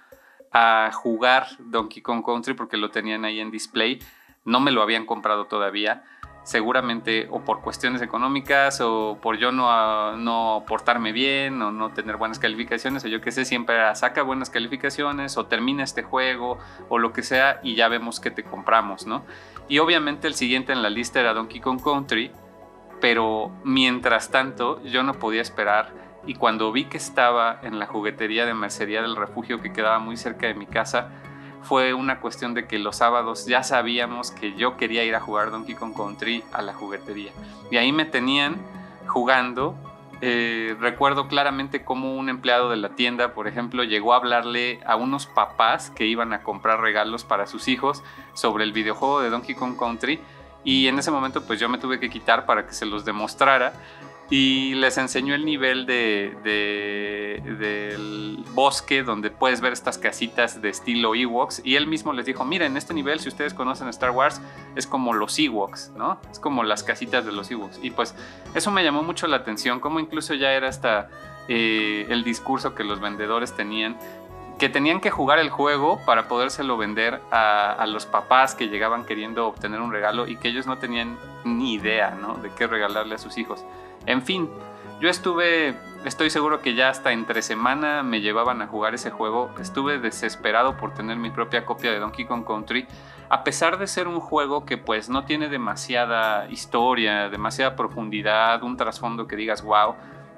a 0.52 0.92
jugar 0.94 1.48
Donkey 1.60 2.02
Kong 2.02 2.24
Country 2.26 2.54
porque 2.54 2.78
lo 2.78 2.90
tenían 2.90 3.26
ahí 3.26 3.40
en 3.40 3.52
display. 3.52 4.00
No 4.46 4.60
me 4.60 4.72
lo 4.72 4.82
habían 4.82 5.06
comprado 5.06 5.46
todavía. 5.46 6.04
Seguramente 6.44 7.28
o 7.30 7.42
por 7.42 7.62
cuestiones 7.62 8.02
económicas 8.02 8.82
o 8.82 9.20
por 9.22 9.38
yo 9.38 9.52
no, 9.52 10.16
no 10.18 10.64
portarme 10.68 11.12
bien 11.12 11.62
o 11.62 11.72
no 11.72 11.92
tener 11.92 12.18
buenas 12.18 12.40
calificaciones 12.40 13.06
o 13.06 13.08
yo 13.08 13.22
qué 13.22 13.32
sé, 13.32 13.46
siempre 13.46 13.94
saca 13.94 14.24
buenas 14.24 14.50
calificaciones 14.50 15.38
o 15.38 15.46
termina 15.46 15.84
este 15.84 16.02
juego 16.02 16.58
o 16.88 16.98
lo 16.98 17.14
que 17.14 17.22
sea 17.22 17.60
y 17.62 17.76
ya 17.76 17.88
vemos 17.88 18.20
que 18.20 18.32
te 18.32 18.44
compramos, 18.44 19.06
¿no? 19.06 19.26
Y 19.68 19.78
obviamente 19.78 20.28
el 20.28 20.34
siguiente 20.34 20.72
en 20.72 20.82
la 20.82 20.90
lista 20.90 21.20
era 21.20 21.34
Donkey 21.34 21.60
Kong 21.60 21.84
Country 21.84 22.32
pero 23.02 23.52
mientras 23.64 24.30
tanto 24.32 24.82
yo 24.84 25.04
no 25.04 25.14
podía 25.14 25.42
esperar 25.42 25.94
y 26.26 26.36
cuando 26.36 26.72
vi 26.72 26.86
que 26.86 26.98
estaba 26.98 27.60
en 27.64 27.80
la 27.80 27.88
juguetería 27.88 28.46
de 28.46 28.54
Mercería 28.54 29.02
del 29.02 29.16
Refugio 29.16 29.62
que 29.62 29.74
quedaba 29.74 30.00
muy 30.00 30.18
cerca 30.18 30.48
de 30.48 30.54
mi 30.54 30.66
casa, 30.66 31.10
fue 31.62 31.94
una 31.94 32.20
cuestión 32.20 32.54
de 32.54 32.68
que 32.68 32.80
los 32.80 32.98
sábados 32.98 33.46
ya 33.46 33.64
sabíamos 33.64 34.32
que 34.32 34.54
yo 34.56 34.78
quería 34.78 35.04
ir 35.04 35.16
a 35.16 35.20
jugar 35.20 35.52
Donkey 35.52 35.76
Kong 35.76 35.94
Country 35.96 36.44
a 36.52 36.62
la 36.62 36.74
juguetería. 36.74 37.32
Y 37.72 37.78
ahí 37.78 37.92
me 37.92 38.06
tenían 38.06 38.58
jugando. 39.08 39.76
Eh, 40.22 40.76
recuerdo 40.80 41.28
claramente 41.28 41.84
cómo 41.84 42.16
un 42.16 42.28
empleado 42.28 42.70
de 42.70 42.78
la 42.78 42.90
tienda, 42.90 43.34
por 43.34 43.48
ejemplo, 43.48 43.84
llegó 43.84 44.14
a 44.14 44.18
hablarle 44.18 44.82
a 44.86 44.96
unos 44.98 45.28
papás 45.28 45.90
que 45.90 46.06
iban 46.06 46.34
a 46.34 46.44
comprar 46.44 46.82
regalos 46.82 47.24
para 47.24 47.48
sus 47.48 47.68
hijos 47.68 48.04
sobre 48.34 48.66
el 48.66 48.74
videojuego 48.74 49.22
de 49.22 49.30
Donkey 49.30 49.56
Kong 49.56 49.78
Country 49.78 50.20
y 50.64 50.88
en 50.88 51.00
ese 51.00 51.12
momento 51.12 51.44
pues 51.44 51.60
yo 51.60 51.70
me 51.70 51.78
tuve 51.78 52.00
que 52.00 52.10
quitar 52.10 52.46
para 52.46 52.66
que 52.66 52.74
se 52.74 52.86
los 52.86 53.06
demostrara. 53.06 53.74
Y 54.32 54.76
les 54.76 55.00
enseñó 55.00 55.34
el 55.34 55.44
nivel 55.44 55.88
de, 55.88 56.38
del 56.44 58.44
bosque 58.54 59.02
donde 59.02 59.32
puedes 59.32 59.60
ver 59.60 59.74
estas 59.74 59.98
casitas 59.98 60.62
de 60.62 60.70
estilo 60.70 61.16
Ewoks. 61.16 61.64
Y 61.66 61.78
él 61.78 61.88
mismo 61.88 62.14
les 62.14 62.28
dijo, 62.28 62.46
miren, 62.46 62.78
este 62.78 62.94
nivel 62.94 63.20
si 63.20 63.30
ustedes 63.30 63.56
conocen 63.56 63.88
Star 63.88 64.12
Wars 64.12 64.40
es 64.76 64.86
como 64.86 65.14
los 65.14 65.40
Ewoks, 65.40 65.94
¿no? 65.98 66.22
Es 66.30 66.40
como 66.40 66.64
las 66.64 66.84
casitas 66.84 67.26
de 67.26 67.32
los 67.32 67.50
Ewoks 67.50 67.80
y 67.82 67.90
pues 67.90 68.14
eso 68.54 68.70
me 68.70 68.84
llamó 68.84 69.02
mucho 69.02 69.26
la 69.26 69.38
atención, 69.38 69.80
como 69.80 70.00
incluso 70.00 70.36
ya 70.36 70.52
era 70.52 70.70
hasta 70.70 71.10
eh, 71.48 72.06
el 72.10 72.24
discurso 72.24 72.76
que 72.76 72.84
los 72.84 73.00
vendedores 73.00 73.56
tenían 73.56 73.98
que 74.60 74.68
tenían 74.68 75.00
que 75.00 75.10
jugar 75.10 75.40
el 75.40 75.50
juego 75.50 76.02
para 76.06 76.28
podérselo 76.28 76.78
vender 76.78 77.22
a, 77.32 77.86
los 77.88 78.06
papás 78.06 78.56
que 78.56 78.68
llegaban 78.68 79.06
queriendo 79.06 79.48
obtener 79.48 79.80
un 79.80 79.92
regalo 79.92 80.28
y 80.28 80.36
que 80.36 80.50
ellos 80.50 80.68
no 80.68 80.78
tenían 80.78 81.18
ni 81.46 81.74
idea 81.74 82.12
¿no? 82.12 82.36
de 82.36 82.52
qué 82.52 82.68
regalarle 82.68 83.16
a 83.16 83.18
sus 83.18 83.38
hijos. 83.38 83.64
En 84.06 84.22
fin, 84.22 84.50
yo 85.00 85.10
estuve, 85.10 85.76
estoy 86.04 86.30
seguro 86.30 86.62
que 86.62 86.76
ya 86.76 86.90
hasta 86.90 87.14
entre 87.14 87.42
semana 87.42 88.04
me 88.04 88.20
llevaban 88.20 88.62
a 88.62 88.68
jugar 88.68 88.94
ese 88.94 89.12
juego. 89.12 89.50
Estuve 89.62 89.98
desesperado 89.98 90.76
por 90.76 90.94
tener 90.94 91.16
mi 91.16 91.30
propia 91.30 91.66
copia 91.66 91.92
de 91.92 92.00
Donkey 92.00 92.26
Kong 92.26 92.46
Country, 92.46 92.86
a 93.30 93.46
pesar 93.46 93.78
de 93.78 93.88
ser 93.88 94.10
un 94.10 94.20
juego 94.20 94.66
que 94.66 94.78
pues 94.78 95.08
no 95.08 95.24
tiene 95.24 95.48
demasiada 95.48 96.50
historia, 96.50 97.30
demasiada 97.30 97.78
profundidad, 97.78 98.62
un 98.64 98.76
trasfondo 98.76 99.26
que 99.26 99.38
digas 99.38 99.62
wow. 99.62 99.96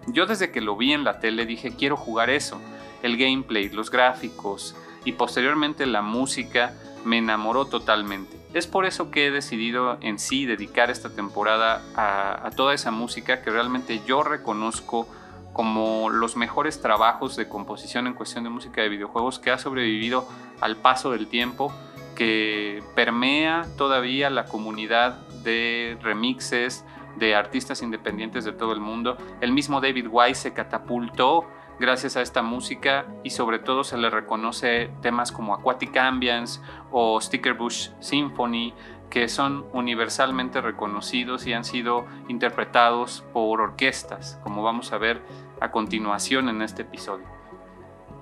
Yo 0.08 0.28
desde 0.28 0.52
que 0.52 0.62
lo 0.62 0.78
vi 0.78 0.94
en 0.94 1.04
la 1.04 1.20
tele 1.20 1.48
dije 1.48 1.76
quiero 1.76 1.98
jugar 1.98 2.30
eso 2.30 2.62
el 3.04 3.18
gameplay, 3.18 3.70
los 3.70 3.92
gráficos 3.92 4.76
y 5.06 5.14
posteriormente 5.14 5.86
la 5.86 6.02
música 6.02 6.74
me 7.04 7.18
enamoró 7.18 7.66
totalmente. 7.66 8.38
Es 8.54 8.68
por 8.68 8.86
eso 8.86 9.12
que 9.12 9.28
he 9.28 9.32
decidido 9.32 9.98
en 10.02 10.20
sí 10.20 10.46
dedicar 10.46 10.92
esta 10.92 11.10
temporada 11.10 11.82
a, 11.96 12.50
toda 12.56 12.74
esa 12.74 12.92
música 12.92 13.42
que 13.42 13.50
realmente 13.50 14.02
yo 14.06 14.24
reconozco 14.24 15.08
como 15.54 16.10
los 16.10 16.36
mejores 16.36 16.82
trabajos 16.82 17.36
de 17.36 17.48
composición 17.48 18.08
en 18.08 18.14
cuestión 18.14 18.44
de 18.44 18.50
música 18.50 18.82
de 18.82 18.90
videojuegos 18.90 19.40
que 19.40 19.52
ha 19.52 19.58
sobrevivido 19.58 20.28
al 20.60 20.78
paso 20.78 21.12
del 21.12 21.28
tiempo, 21.28 21.74
que 22.16 22.84
permea 22.96 23.66
todavía 23.78 24.30
la 24.30 24.46
comunidad 24.46 25.28
de 25.44 25.98
remixes 26.02 26.86
de 27.18 27.36
artistas 27.36 27.82
independientes 27.82 28.46
de 28.46 28.54
todo 28.54 28.74
el 28.74 28.80
mundo. 28.80 29.18
El 29.42 29.52
mismo 29.52 29.82
David 29.82 30.08
Wise 30.10 30.42
se 30.42 30.54
catapultó 30.54 31.46
gracias 31.82 32.16
a 32.16 32.22
esta 32.22 32.44
música 32.44 33.08
y 33.24 33.32
sobre 33.32 33.58
todo 33.58 33.84
se 33.84 33.98
le 33.98 34.12
reconoce 34.12 34.92
temas 35.02 35.32
como 35.32 35.56
Aquatic 35.56 35.98
Ambience 35.98 36.62
o 36.92 37.20
Sticker 37.20 37.56
Bush 37.56 37.90
Symphony 38.00 38.74
que 39.10 39.28
son 39.28 39.66
universalmente 39.74 40.62
reconocidos 40.62 41.48
y 41.48 41.54
han 41.54 41.66
sido 41.66 42.06
interpretados 42.30 43.26
por 43.34 43.60
orquestas, 43.60 44.40
como 44.44 44.62
vamos 44.62 44.94
a 44.94 45.00
ver 45.00 45.22
a 45.60 45.72
continuación 45.72 46.50
en 46.50 46.62
este 46.62 46.84
episodio. 46.84 47.41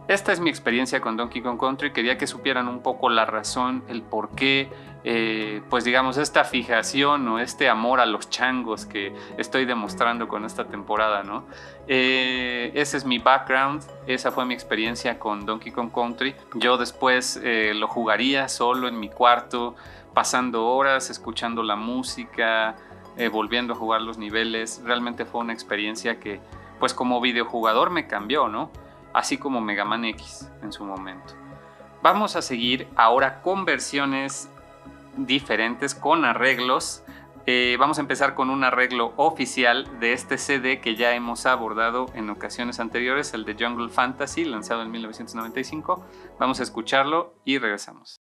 Esta 0.09 0.31
es 0.31 0.39
mi 0.39 0.49
experiencia 0.49 1.01
con 1.01 1.17
Donkey 1.17 1.43
Kong 1.43 1.59
Country. 1.59 1.93
Quería 1.93 2.17
que 2.17 2.25
supieran 2.25 2.67
un 2.67 2.81
poco 2.81 3.11
la 3.11 3.25
razón, 3.25 3.83
el 3.89 4.01
por 4.01 4.31
qué, 4.31 4.67
eh, 5.03 5.61
pues 5.69 5.83
digamos, 5.83 6.17
esta 6.17 6.45
fijación 6.45 7.27
o 7.27 7.37
este 7.37 7.69
amor 7.69 7.99
a 7.99 8.07
los 8.07 8.27
changos 8.27 8.87
que 8.87 9.13
estoy 9.37 9.65
demostrando 9.65 10.27
con 10.27 10.45
esta 10.45 10.65
temporada, 10.65 11.21
¿no? 11.21 11.45
Eh, 11.87 12.71
ese 12.73 12.97
es 12.97 13.05
mi 13.05 13.19
background, 13.19 13.83
esa 14.07 14.31
fue 14.31 14.45
mi 14.45 14.55
experiencia 14.55 15.19
con 15.19 15.45
Donkey 15.45 15.71
Kong 15.71 15.91
Country. 15.93 16.33
Yo 16.55 16.77
después 16.77 17.39
eh, 17.43 17.73
lo 17.75 17.87
jugaría 17.87 18.49
solo 18.49 18.87
en 18.87 18.99
mi 18.99 19.09
cuarto, 19.09 19.75
pasando 20.15 20.65
horas, 20.65 21.11
escuchando 21.11 21.61
la 21.61 21.75
música, 21.75 22.75
volviendo 23.31 23.73
a 23.73 23.75
jugar 23.75 24.01
los 24.01 24.17
niveles. 24.17 24.81
Realmente 24.83 25.25
fue 25.25 25.41
una 25.41 25.53
experiencia 25.53 26.19
que, 26.19 26.39
pues 26.79 26.95
como 26.95 27.21
videojugador 27.21 27.91
me 27.91 28.07
cambió, 28.07 28.47
¿no? 28.47 28.71
Así 29.13 29.37
como 29.37 29.61
Mega 29.61 29.85
Man 29.85 30.05
X 30.05 30.49
en 30.61 30.71
su 30.71 30.83
momento. 30.83 31.33
Vamos 32.01 32.35
a 32.35 32.41
seguir 32.41 32.87
ahora 32.95 33.41
con 33.41 33.65
versiones 33.65 34.49
diferentes, 35.17 35.95
con 35.95 36.25
arreglos. 36.25 37.03
Eh, 37.45 37.77
vamos 37.79 37.97
a 37.97 38.01
empezar 38.01 38.35
con 38.35 38.49
un 38.49 38.63
arreglo 38.63 39.13
oficial 39.17 39.99
de 39.99 40.13
este 40.13 40.37
CD 40.37 40.79
que 40.79 40.95
ya 40.95 41.13
hemos 41.15 41.45
abordado 41.45 42.05
en 42.13 42.29
ocasiones 42.29 42.79
anteriores, 42.79 43.33
el 43.33 43.43
de 43.43 43.55
Jungle 43.59 43.89
Fantasy, 43.89 44.45
lanzado 44.45 44.83
en 44.83 44.91
1995. 44.91 46.05
Vamos 46.39 46.59
a 46.59 46.63
escucharlo 46.63 47.33
y 47.43 47.57
regresamos. 47.57 48.21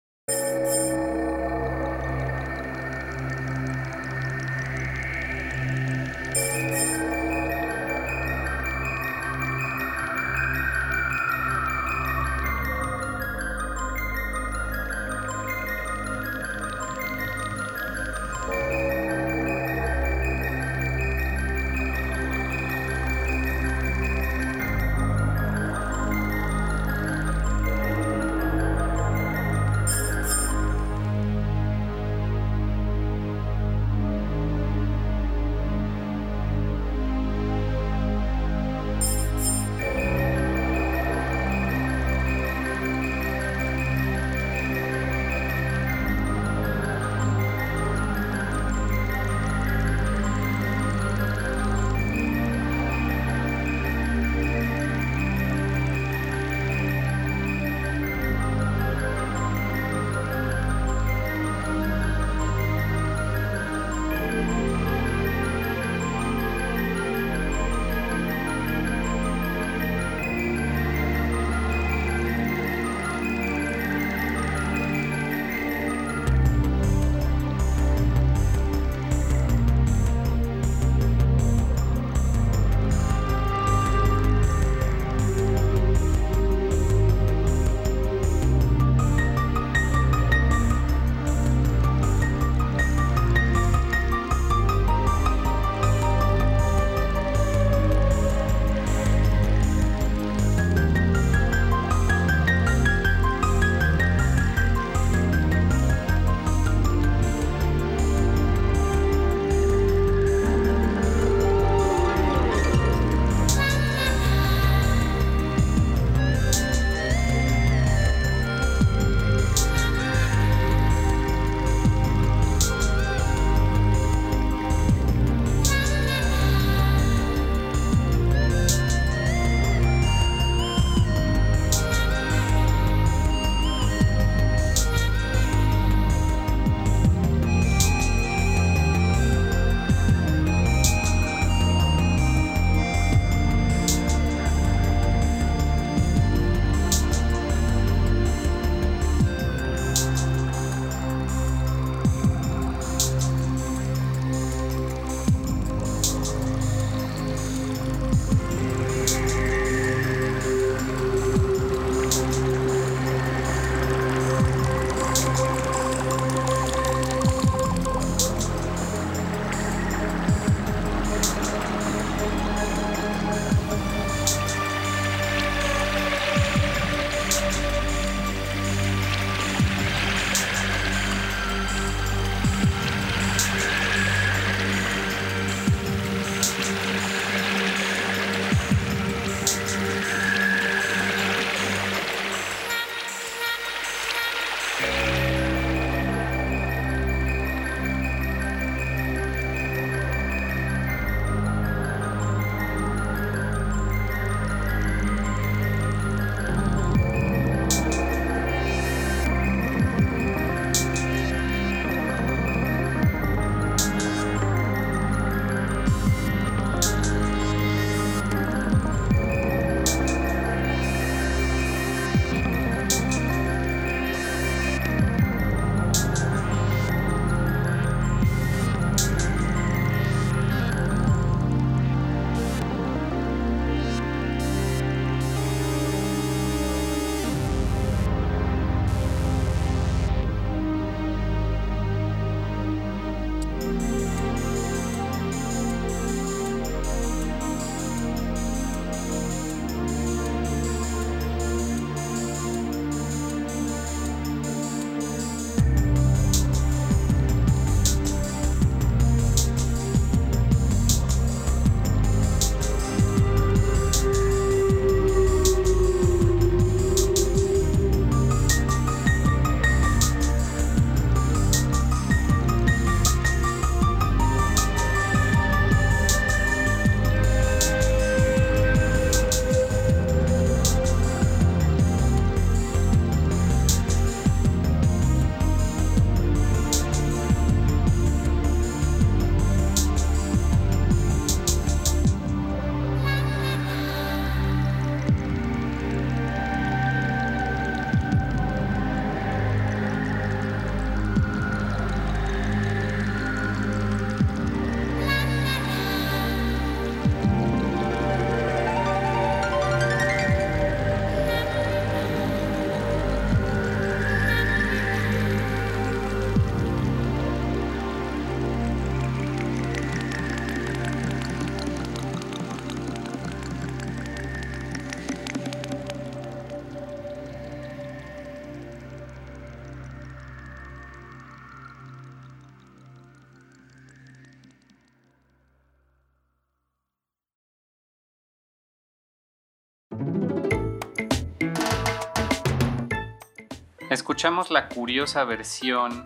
Escuchamos 344.03 344.51
la 344.51 344.67
curiosa 344.67 345.23
versión 345.23 346.05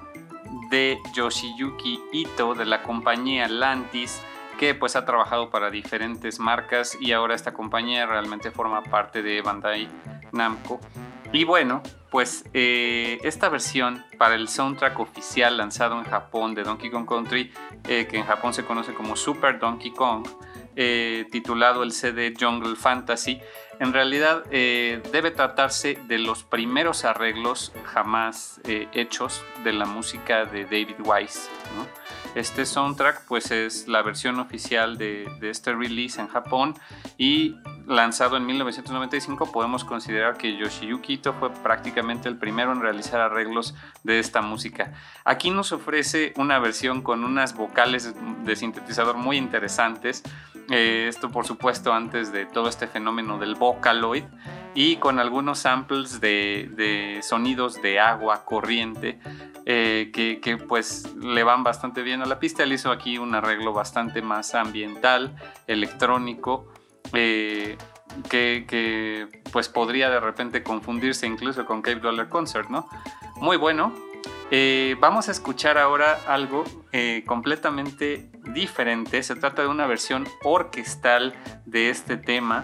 de 0.69 0.99
Yoshiyuki 1.15 1.99
Ito 2.11 2.53
de 2.53 2.63
la 2.65 2.83
compañía 2.83 3.47
Lantis 3.47 4.21
que 4.59 4.75
pues 4.75 4.95
ha 4.95 5.03
trabajado 5.03 5.49
para 5.49 5.71
diferentes 5.71 6.39
marcas 6.39 6.95
y 7.01 7.13
ahora 7.13 7.33
esta 7.33 7.55
compañía 7.55 8.05
realmente 8.05 8.51
forma 8.51 8.83
parte 8.83 9.23
de 9.23 9.41
Bandai 9.41 9.87
Namco. 10.31 10.79
Y 11.33 11.43
bueno, 11.43 11.81
pues 12.11 12.45
eh, 12.53 13.17
esta 13.23 13.49
versión 13.49 14.05
para 14.19 14.35
el 14.35 14.47
soundtrack 14.47 14.99
oficial 14.99 15.57
lanzado 15.57 15.97
en 15.97 16.03
Japón 16.03 16.53
de 16.53 16.61
Donkey 16.61 16.91
Kong 16.91 17.07
Country, 17.07 17.51
eh, 17.87 18.05
que 18.07 18.17
en 18.17 18.25
Japón 18.25 18.53
se 18.53 18.63
conoce 18.63 18.93
como 18.93 19.15
Super 19.15 19.57
Donkey 19.57 19.89
Kong, 19.91 20.27
eh, 20.75 21.25
titulado 21.31 21.81
el 21.81 21.91
CD 21.91 22.33
Jungle 22.39 22.75
Fantasy, 22.75 23.41
en 23.79 23.93
realidad 23.93 24.45
debe 24.45 25.31
tratarse 25.31 25.99
de 26.07 26.17
los 26.17 26.43
primeros 26.43 27.05
arreglos 27.05 27.71
jamás 27.85 28.59
hechos 28.65 29.43
de 29.63 29.73
la 29.73 29.85
música 29.85 30.45
de 30.45 30.63
David 30.65 30.95
Wise. 31.03 31.49
Este 32.35 32.65
soundtrack 32.65 33.25
pues 33.27 33.51
es 33.51 33.87
la 33.87 34.01
versión 34.01 34.39
oficial 34.39 34.97
de, 34.97 35.27
de 35.39 35.49
este 35.49 35.73
release 35.73 36.21
en 36.21 36.27
Japón 36.27 36.75
y 37.17 37.55
lanzado 37.87 38.37
en 38.37 38.45
1995, 38.45 39.51
podemos 39.51 39.83
considerar 39.83 40.37
que 40.37 40.57
Yoshiyuki 40.57 41.13
Ito 41.13 41.33
fue 41.33 41.49
prácticamente 41.49 42.27
el 42.27 42.35
primero 42.35 42.71
en 42.73 42.81
realizar 42.81 43.21
arreglos 43.21 43.75
de 44.03 44.19
esta 44.19 44.41
música. 44.41 44.93
Aquí 45.23 45.49
nos 45.49 45.71
ofrece 45.71 46.33
una 46.35 46.59
versión 46.59 47.01
con 47.01 47.23
unas 47.23 47.55
vocales 47.55 48.13
de 48.43 48.55
sintetizador 48.55 49.15
muy 49.15 49.37
interesantes. 49.37 50.23
Eh, 50.69 51.05
esto 51.07 51.29
por 51.29 51.45
supuesto 51.47 51.93
antes 51.93 52.33
de 52.33 52.45
todo 52.45 52.67
este 52.67 52.87
fenómeno 52.87 53.37
del 53.37 53.55
Vocaloid 53.67 54.23
y 54.79 54.97
con 54.97 55.19
algunos 55.19 55.57
samples 55.57 56.21
de, 56.21 57.19
sonidos 57.23 57.81
de 57.81 57.99
agua 57.99 58.45
corriente 58.45 59.17
eh, 59.65 60.11
que, 60.13 60.57
pues 60.57 61.15
le 61.15 61.43
van 61.43 61.63
bastante 61.63 62.03
bien 62.03 62.21
a 62.21 62.27
la 62.27 62.37
pista. 62.37 62.61
Él 62.61 62.73
hizo 62.73 62.91
aquí 62.91 63.17
un 63.17 63.33
arreglo 63.33 63.73
bastante 63.73 64.21
más 64.21 64.53
ambiental, 64.53 65.35
electrónico 65.65 66.71
eh, 67.11 67.75
que, 68.29 69.27
pues 69.51 69.67
podría 69.67 70.11
de 70.11 70.19
repente 70.19 70.61
confundirse 70.61 71.25
incluso 71.25 71.65
con 71.65 71.81
Cape 71.81 71.99
Dollar 71.99 72.29
Concert, 72.29 72.69
¿no? 72.69 72.87
Muy 73.37 73.57
bueno. 73.57 73.91
Eh, 74.51 74.95
vamos 74.99 75.27
a 75.27 75.31
escuchar 75.31 75.79
ahora 75.79 76.19
algo 76.27 76.63
completamente 77.25 78.29
diferente. 78.53 79.23
Se 79.23 79.35
trata 79.35 79.63
de 79.63 79.69
una 79.69 79.87
versión 79.87 80.27
orquestal 80.43 81.33
de 81.65 81.89
este 81.89 82.15
tema. 82.17 82.63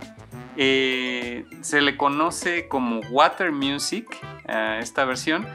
Se 0.55 1.81
le 1.81 1.97
conoce 1.97 2.67
como 2.67 2.99
Water 3.09 3.51
Music, 3.51 4.05
esta 4.79 5.05
versión, 5.05 5.45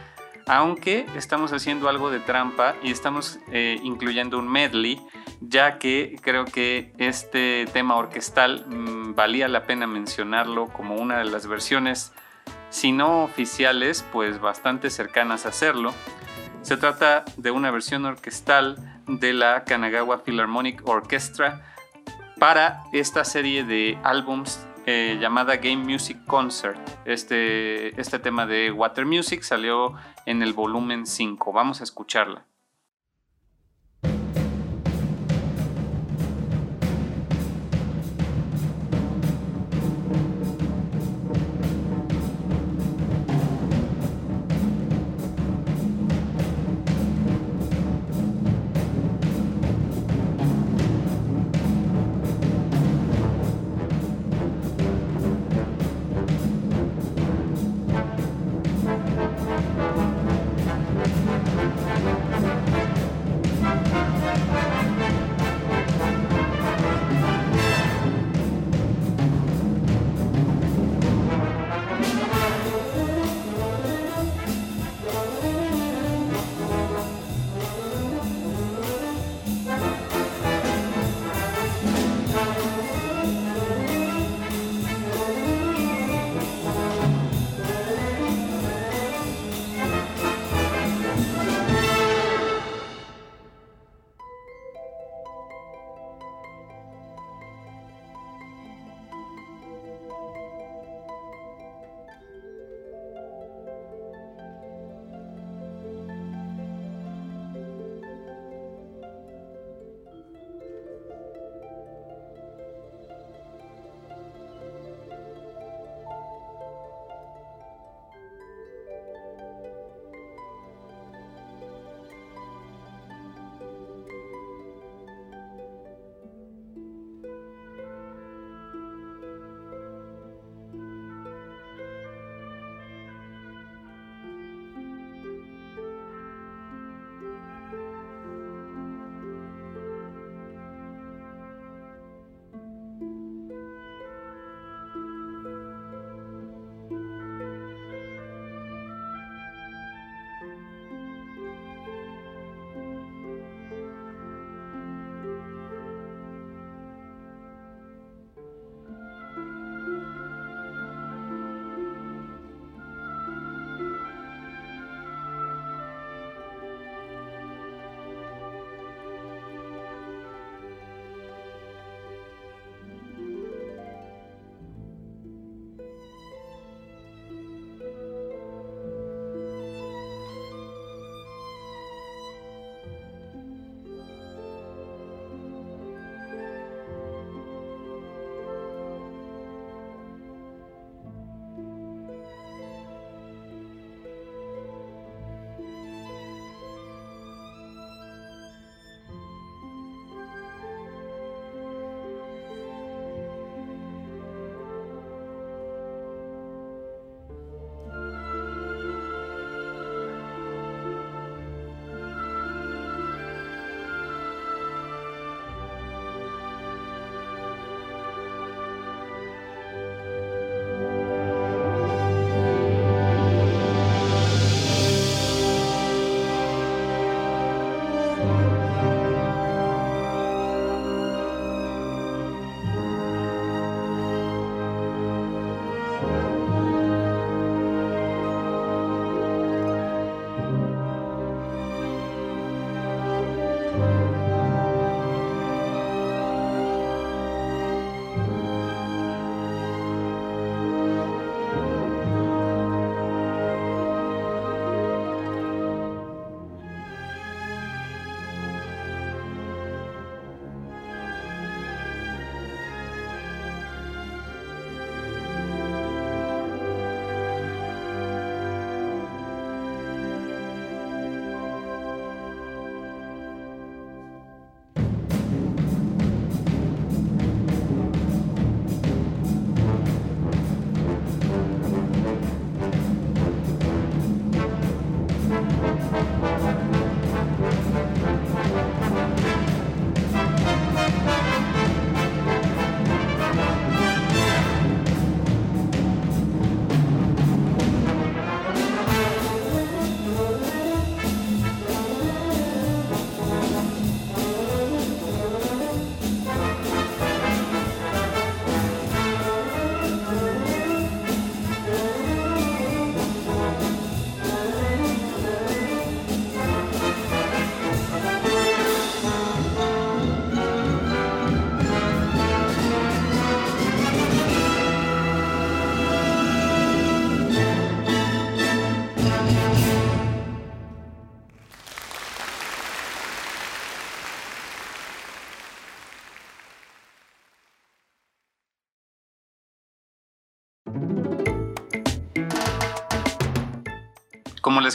aunque 0.46 1.06
estamos 1.14 1.52
haciendo 1.52 1.88
algo 1.88 2.10
de 2.10 2.20
trampa 2.20 2.74
y 2.82 2.90
estamos 2.90 3.38
incluyendo 3.82 4.38
un 4.38 4.48
medley 4.48 5.00
ya 5.40 5.78
que 5.78 6.16
creo 6.20 6.44
que 6.44 6.92
este 6.98 7.66
tema 7.72 7.96
orquestal 7.96 8.66
mm, 8.66 9.14
valía 9.14 9.48
la 9.48 9.64
pena 9.64 9.86
mencionarlo 9.86 10.66
como 10.68 10.96
una 10.96 11.18
de 11.18 11.24
las 11.24 11.46
versiones, 11.46 12.12
si 12.70 12.92
no 12.92 13.22
oficiales, 13.22 14.04
pues 14.12 14.40
bastante 14.40 14.90
cercanas 14.90 15.46
a 15.46 15.50
hacerlo. 15.50 15.94
Se 16.62 16.76
trata 16.76 17.24
de 17.36 17.50
una 17.50 17.70
versión 17.70 18.04
orquestal 18.04 19.00
de 19.06 19.32
la 19.32 19.64
Kanagawa 19.64 20.22
Philharmonic 20.24 20.86
Orchestra 20.86 21.62
para 22.38 22.84
esta 22.92 23.24
serie 23.24 23.64
de 23.64 23.98
álbums 24.02 24.66
eh, 24.90 25.18
llamada 25.20 25.56
Game 25.56 25.84
Music 25.84 26.16
Concert. 26.26 26.80
Este, 27.04 28.00
este 28.00 28.18
tema 28.18 28.46
de 28.46 28.72
Water 28.72 29.04
Music 29.04 29.42
salió 29.42 29.92
en 30.24 30.42
el 30.42 30.54
volumen 30.54 31.06
5. 31.06 31.52
Vamos 31.52 31.82
a 31.82 31.84
escucharla. 31.84 32.47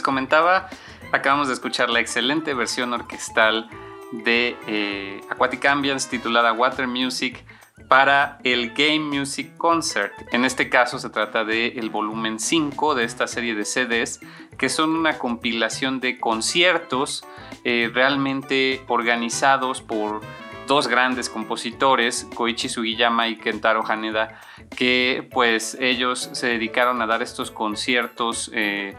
Comentaba, 0.04 0.68
acabamos 1.10 1.48
de 1.48 1.54
escuchar 1.54 1.90
la 1.90 1.98
excelente 1.98 2.54
versión 2.54 2.92
orquestal 2.92 3.68
de 4.12 4.56
eh, 4.68 5.20
Aquatic 5.30 5.64
Ambience 5.64 6.08
titulada 6.08 6.52
Water 6.52 6.86
Music 6.86 7.44
para 7.88 8.38
el 8.44 8.72
Game 8.72 9.00
Music 9.00 9.56
Concert. 9.56 10.12
En 10.32 10.44
este 10.44 10.68
caso 10.68 10.98
se 11.00 11.10
trata 11.10 11.44
del 11.44 11.76
el 11.78 11.90
volumen 11.90 12.38
5 12.38 12.94
de 12.94 13.04
esta 13.04 13.26
serie 13.26 13.54
de 13.54 13.64
CDs, 13.64 14.20
que 14.56 14.68
son 14.68 14.94
una 14.94 15.18
compilación 15.18 15.98
de 16.00 16.20
conciertos 16.20 17.24
eh, 17.64 17.90
realmente 17.92 18.84
organizados 18.88 19.80
por 19.80 20.20
dos 20.66 20.88
grandes 20.88 21.28
compositores, 21.28 22.26
Koichi 22.34 22.68
Sugiyama 22.68 23.28
y 23.28 23.36
Kentaro 23.36 23.84
Haneda, 23.86 24.40
que 24.76 25.28
pues 25.32 25.76
ellos 25.80 26.30
se 26.32 26.46
dedicaron 26.48 27.02
a 27.02 27.06
dar 27.06 27.22
estos 27.22 27.50
conciertos 27.50 28.50
eh, 28.54 28.96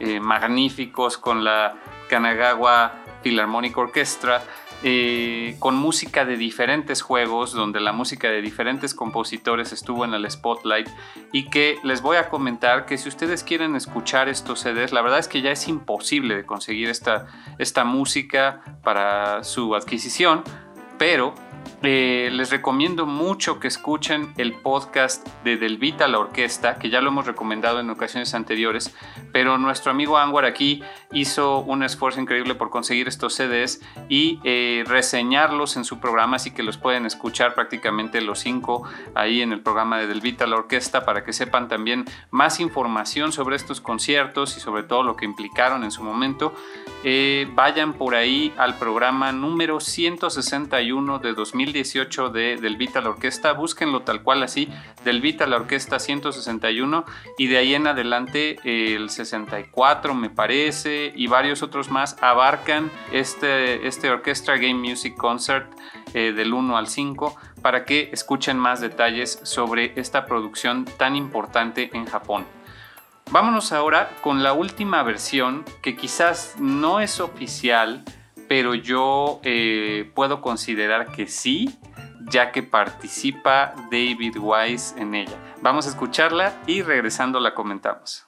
eh, 0.00 0.20
magníficos 0.20 1.18
con 1.18 1.44
la 1.44 1.76
Kanagawa 2.08 3.04
Philharmonic 3.22 3.76
Orchestra 3.76 4.42
eh, 4.84 5.56
con 5.58 5.74
música 5.74 6.24
de 6.24 6.36
diferentes 6.36 7.02
juegos, 7.02 7.52
donde 7.52 7.80
la 7.80 7.90
música 7.90 8.28
de 8.28 8.40
diferentes 8.40 8.94
compositores 8.94 9.72
estuvo 9.72 10.04
en 10.04 10.14
el 10.14 10.30
spotlight 10.30 10.88
y 11.32 11.50
que 11.50 11.78
les 11.82 12.00
voy 12.00 12.16
a 12.16 12.28
comentar 12.28 12.86
que 12.86 12.96
si 12.96 13.08
ustedes 13.08 13.42
quieren 13.42 13.74
escuchar 13.74 14.28
estos 14.28 14.60
CDs, 14.60 14.92
la 14.92 15.02
verdad 15.02 15.18
es 15.18 15.26
que 15.26 15.42
ya 15.42 15.50
es 15.50 15.66
imposible 15.66 16.36
de 16.36 16.46
conseguir 16.46 16.90
esta, 16.90 17.26
esta 17.58 17.82
música 17.82 18.78
para 18.84 19.42
su 19.42 19.74
adquisición, 19.74 20.44
pero 20.96 21.34
eh, 21.82 22.30
les 22.32 22.50
recomiendo 22.50 23.06
mucho 23.06 23.60
que 23.60 23.68
escuchen 23.68 24.32
el 24.36 24.52
podcast 24.52 25.26
de 25.44 25.56
Del 25.56 25.78
Vita 25.78 26.08
la 26.08 26.18
Orquesta, 26.18 26.76
que 26.76 26.90
ya 26.90 27.00
lo 27.00 27.10
hemos 27.10 27.26
recomendado 27.26 27.78
en 27.78 27.88
ocasiones 27.88 28.34
anteriores, 28.34 28.94
pero 29.32 29.58
nuestro 29.58 29.92
amigo 29.92 30.18
Anwar 30.18 30.44
aquí 30.44 30.82
hizo 31.12 31.60
un 31.60 31.84
esfuerzo 31.84 32.20
increíble 32.20 32.56
por 32.56 32.70
conseguir 32.70 33.06
estos 33.06 33.34
CDs 33.34 33.80
y 34.08 34.40
eh, 34.42 34.82
reseñarlos 34.88 35.76
en 35.76 35.84
su 35.84 36.00
programa, 36.00 36.36
así 36.36 36.50
que 36.50 36.64
los 36.64 36.78
pueden 36.78 37.06
escuchar 37.06 37.54
prácticamente 37.54 38.20
los 38.22 38.40
cinco 38.40 38.82
ahí 39.14 39.40
en 39.40 39.52
el 39.52 39.60
programa 39.60 39.98
de 39.98 40.08
Del 40.08 40.20
Vita 40.20 40.48
la 40.48 40.56
Orquesta 40.56 41.04
para 41.04 41.24
que 41.24 41.32
sepan 41.32 41.68
también 41.68 42.06
más 42.32 42.58
información 42.58 43.30
sobre 43.30 43.54
estos 43.54 43.80
conciertos 43.80 44.56
y 44.56 44.60
sobre 44.60 44.82
todo 44.82 45.04
lo 45.04 45.14
que 45.14 45.26
implicaron 45.26 45.84
en 45.84 45.92
su 45.92 46.02
momento. 46.02 46.54
Eh, 47.04 47.48
vayan 47.54 47.92
por 47.92 48.16
ahí 48.16 48.52
al 48.56 48.76
programa 48.78 49.30
número 49.30 49.78
161 49.78 51.20
de 51.20 51.34
2000 51.34 51.47
2018 51.52 52.30
de 52.30 52.56
Del 52.56 52.76
Vita 52.76 53.00
la 53.00 53.10
Orquesta, 53.10 53.52
búsquenlo 53.52 54.02
tal 54.02 54.22
cual 54.22 54.42
así, 54.42 54.68
Del 55.04 55.20
Vita 55.20 55.46
la 55.46 55.56
Orquesta 55.56 55.98
161 55.98 57.04
y 57.38 57.46
de 57.46 57.58
ahí 57.58 57.74
en 57.74 57.86
adelante 57.86 58.58
el 58.64 59.10
64 59.10 60.14
me 60.14 60.30
parece 60.30 61.12
y 61.14 61.26
varios 61.26 61.62
otros 61.62 61.90
más 61.90 62.16
abarcan 62.20 62.90
este, 63.12 63.86
este 63.86 64.10
Orchestra 64.10 64.56
Game 64.56 64.74
Music 64.74 65.16
Concert 65.16 65.70
eh, 66.14 66.32
del 66.32 66.52
1 66.52 66.76
al 66.76 66.88
5 66.88 67.36
para 67.62 67.84
que 67.84 68.10
escuchen 68.12 68.58
más 68.58 68.80
detalles 68.80 69.40
sobre 69.42 69.92
esta 69.96 70.26
producción 70.26 70.84
tan 70.84 71.16
importante 71.16 71.90
en 71.92 72.06
Japón. 72.06 72.44
Vámonos 73.30 73.72
ahora 73.72 74.10
con 74.22 74.42
la 74.42 74.54
última 74.54 75.02
versión 75.02 75.64
que 75.82 75.96
quizás 75.96 76.56
no 76.58 77.00
es 77.00 77.20
oficial, 77.20 78.02
pero 78.48 78.74
yo 78.74 79.40
eh, 79.44 80.10
puedo 80.14 80.40
considerar 80.40 81.12
que 81.12 81.26
sí, 81.26 81.78
ya 82.30 82.50
que 82.50 82.62
participa 82.62 83.74
David 83.90 84.36
Wise 84.38 84.98
en 84.98 85.14
ella. 85.14 85.36
Vamos 85.60 85.86
a 85.86 85.90
escucharla 85.90 86.54
y 86.66 86.82
regresando 86.82 87.40
la 87.40 87.54
comentamos. 87.54 88.26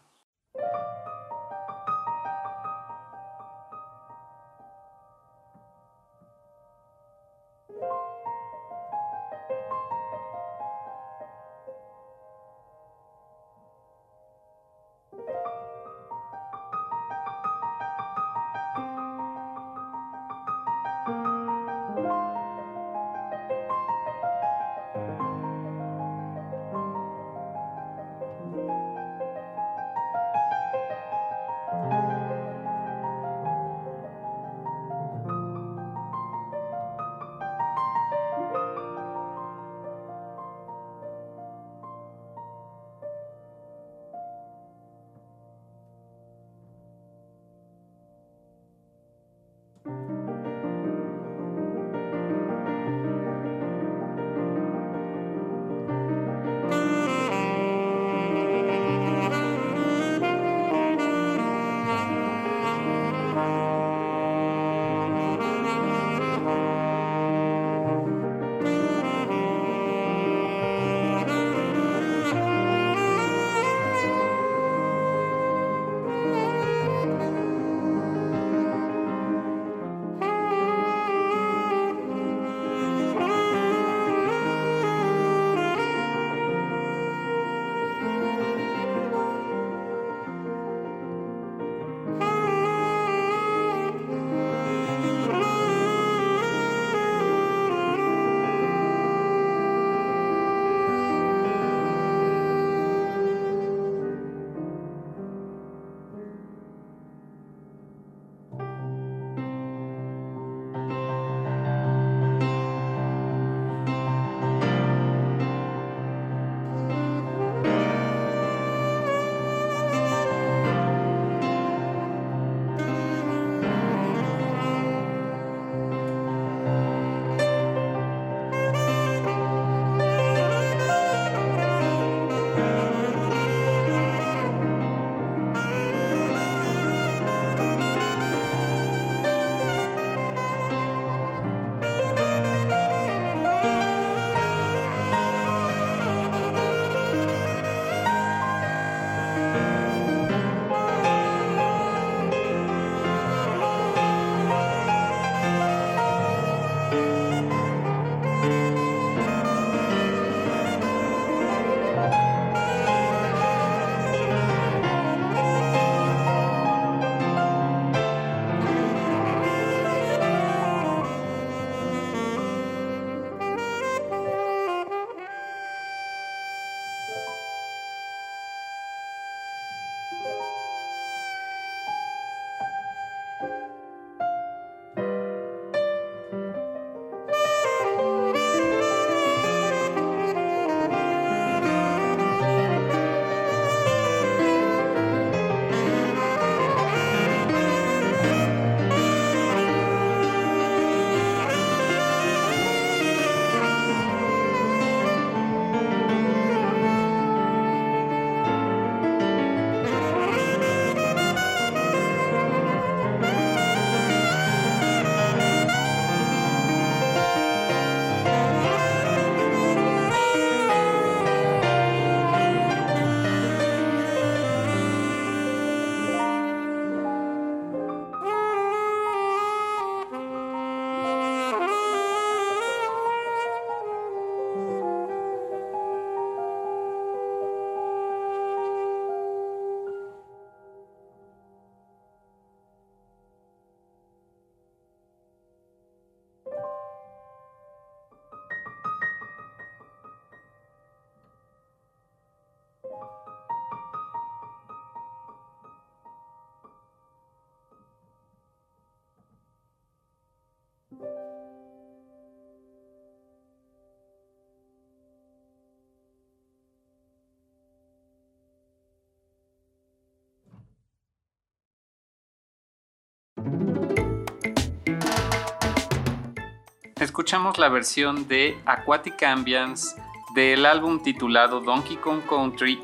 Escuchamos 277.00 277.58
la 277.58 277.68
versión 277.68 278.28
de 278.28 278.58
Aquatic 278.66 279.22
Ambience 279.22 279.96
del 280.34 280.66
álbum 280.66 281.02
titulado 281.02 281.60
Donkey 281.60 281.96
Kong 281.96 282.20
Country 282.28 282.78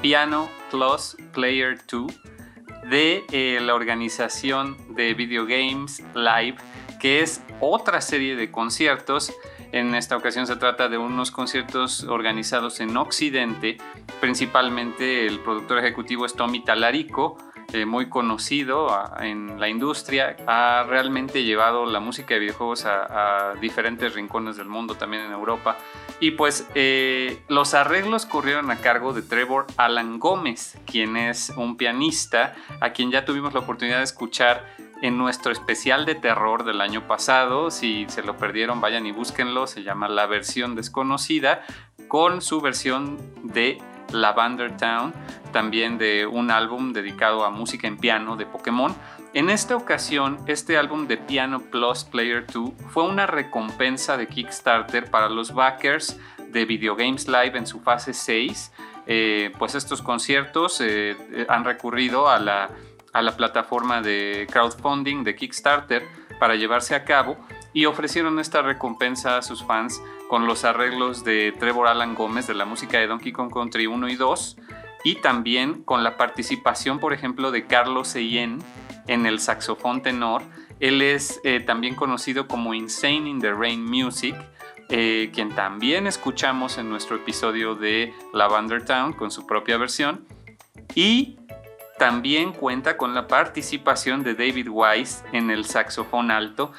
Piano 0.00 0.48
Plus 0.70 1.16
Player 1.32 1.78
2 1.90 2.12
de 2.90 3.24
eh, 3.32 3.60
la 3.62 3.74
organización 3.74 4.76
de 4.94 5.14
Video 5.14 5.46
Games 5.46 6.02
Live, 6.14 6.56
que 7.00 7.20
es 7.20 7.42
otra 7.60 8.00
serie 8.00 8.36
de 8.36 8.50
conciertos. 8.50 9.32
En 9.70 9.94
esta 9.94 10.16
ocasión 10.16 10.46
se 10.46 10.56
trata 10.56 10.88
de 10.88 10.98
unos 10.98 11.30
conciertos 11.30 12.04
organizados 12.04 12.80
en 12.80 12.96
Occidente. 12.96 13.78
Principalmente 14.20 15.26
el 15.26 15.40
productor 15.40 15.78
ejecutivo 15.78 16.26
es 16.26 16.34
Tommy 16.34 16.62
Talarico, 16.62 17.38
eh, 17.72 17.86
muy 17.86 18.08
conocido 18.08 18.88
en 19.20 19.58
la 19.58 19.68
industria, 19.68 20.36
ha 20.46 20.84
realmente 20.86 21.42
llevado 21.44 21.86
la 21.86 22.00
música 22.00 22.34
de 22.34 22.40
videojuegos 22.40 22.84
a, 22.84 23.54
diferentes 23.60 24.14
rincones 24.14 24.56
del 24.56 24.68
mundo, 24.68 24.94
también 24.94 25.22
en 25.24 25.32
Europa. 25.32 25.78
Y 26.20 26.32
pues 26.32 26.68
eh, 26.74 27.42
los 27.48 27.74
arreglos 27.74 28.26
corrieron 28.26 28.70
a 28.70 28.76
cargo 28.76 29.12
de 29.12 29.22
Trevor 29.22 29.66
Alan 29.76 30.18
Gómez, 30.18 30.78
quien 30.86 31.16
es 31.16 31.50
un 31.56 31.76
pianista, 31.76 32.54
a 32.80 32.90
quien 32.90 33.10
ya 33.10 33.24
tuvimos 33.24 33.54
la 33.54 33.60
oportunidad 33.60 33.98
de 33.98 34.04
escuchar 34.04 34.66
en 35.02 35.18
nuestro 35.18 35.50
especial 35.50 36.06
de 36.06 36.14
terror 36.14 36.64
del 36.64 36.80
año 36.80 37.06
pasado. 37.06 37.70
Si 37.70 38.06
se 38.08 38.22
lo 38.22 38.36
perdieron, 38.36 38.80
vayan 38.80 39.04
y 39.06 39.12
búsquenlo. 39.12 39.66
Se 39.66 39.82
llama 39.82 40.08
La 40.08 40.26
versión 40.26 40.74
desconocida, 40.76 41.62
con 42.08 42.40
su 42.40 42.60
versión 42.60 43.18
de 43.42 43.78
Lavender 44.12 44.76
Town, 44.76 45.12
también 45.52 45.98
de 45.98 46.26
un 46.26 46.50
álbum 46.50 46.92
dedicado 46.92 47.44
a 47.44 47.50
música 47.50 47.86
en 47.86 47.96
piano 47.96 48.36
de 48.36 48.46
Pokémon. 48.46 48.94
En 49.34 49.50
esta 49.50 49.76
ocasión, 49.76 50.38
este 50.46 50.76
álbum 50.76 51.06
de 51.06 51.16
Piano 51.16 51.60
Plus 51.60 52.04
Player 52.04 52.46
2 52.46 52.72
fue 52.90 53.04
una 53.04 53.26
recompensa 53.26 54.16
de 54.16 54.26
Kickstarter 54.26 55.10
para 55.10 55.28
los 55.28 55.54
backers 55.54 56.18
de 56.48 56.64
Video 56.64 56.94
Games 56.94 57.26
Live 57.26 57.56
en 57.56 57.66
su 57.66 57.80
fase 57.80 58.12
6. 58.12 58.72
Eh, 59.06 59.52
pues 59.58 59.74
estos 59.74 60.02
conciertos 60.02 60.80
eh, 60.80 61.16
han 61.48 61.64
recurrido 61.64 62.28
a 62.28 62.38
la, 62.38 62.70
a 63.12 63.22
la 63.22 63.36
plataforma 63.36 64.00
de 64.00 64.46
crowdfunding 64.50 65.24
de 65.24 65.34
Kickstarter 65.34 66.06
para 66.38 66.54
llevarse 66.54 66.94
a 66.94 67.04
cabo 67.04 67.36
y 67.72 67.86
ofrecieron 67.86 68.38
esta 68.38 68.62
recompensa 68.62 69.38
a 69.38 69.42
sus 69.42 69.64
fans 69.64 70.00
con 70.32 70.46
los 70.46 70.64
arreglos 70.64 71.24
de 71.24 71.52
Trevor 71.52 71.88
Alan 71.88 72.14
Gómez 72.14 72.46
de 72.46 72.54
la 72.54 72.64
música 72.64 72.98
de 72.98 73.06
Donkey 73.06 73.32
Kong 73.32 73.52
Country 73.52 73.86
1 73.86 74.08
y 74.08 74.16
2 74.16 74.56
y 75.04 75.16
también 75.16 75.82
con 75.82 76.02
la 76.02 76.16
participación, 76.16 77.00
por 77.00 77.12
ejemplo, 77.12 77.50
de 77.50 77.66
Carlos 77.66 78.14
Eyen 78.16 78.58
en 79.08 79.26
el 79.26 79.40
saxofón 79.40 80.00
tenor. 80.00 80.40
Él 80.80 81.02
es 81.02 81.38
eh, 81.44 81.60
también 81.60 81.94
conocido 81.94 82.48
como 82.48 82.72
Insane 82.72 83.28
in 83.28 83.40
the 83.42 83.52
Rain 83.52 83.84
Music, 83.84 84.34
eh, 84.88 85.30
quien 85.34 85.54
también 85.54 86.06
escuchamos 86.06 86.78
en 86.78 86.88
nuestro 86.88 87.16
episodio 87.16 87.74
de 87.74 88.14
Lavender 88.32 88.86
Town 88.86 89.12
con 89.12 89.30
su 89.30 89.46
propia 89.46 89.76
versión. 89.76 90.24
Y 90.94 91.36
también 91.98 92.54
cuenta 92.54 92.96
con 92.96 93.12
la 93.12 93.26
participación 93.26 94.22
de 94.22 94.32
David 94.32 94.68
Wise 94.70 95.24
en 95.34 95.50
el 95.50 95.66
saxofón 95.66 96.30
alto 96.30 96.72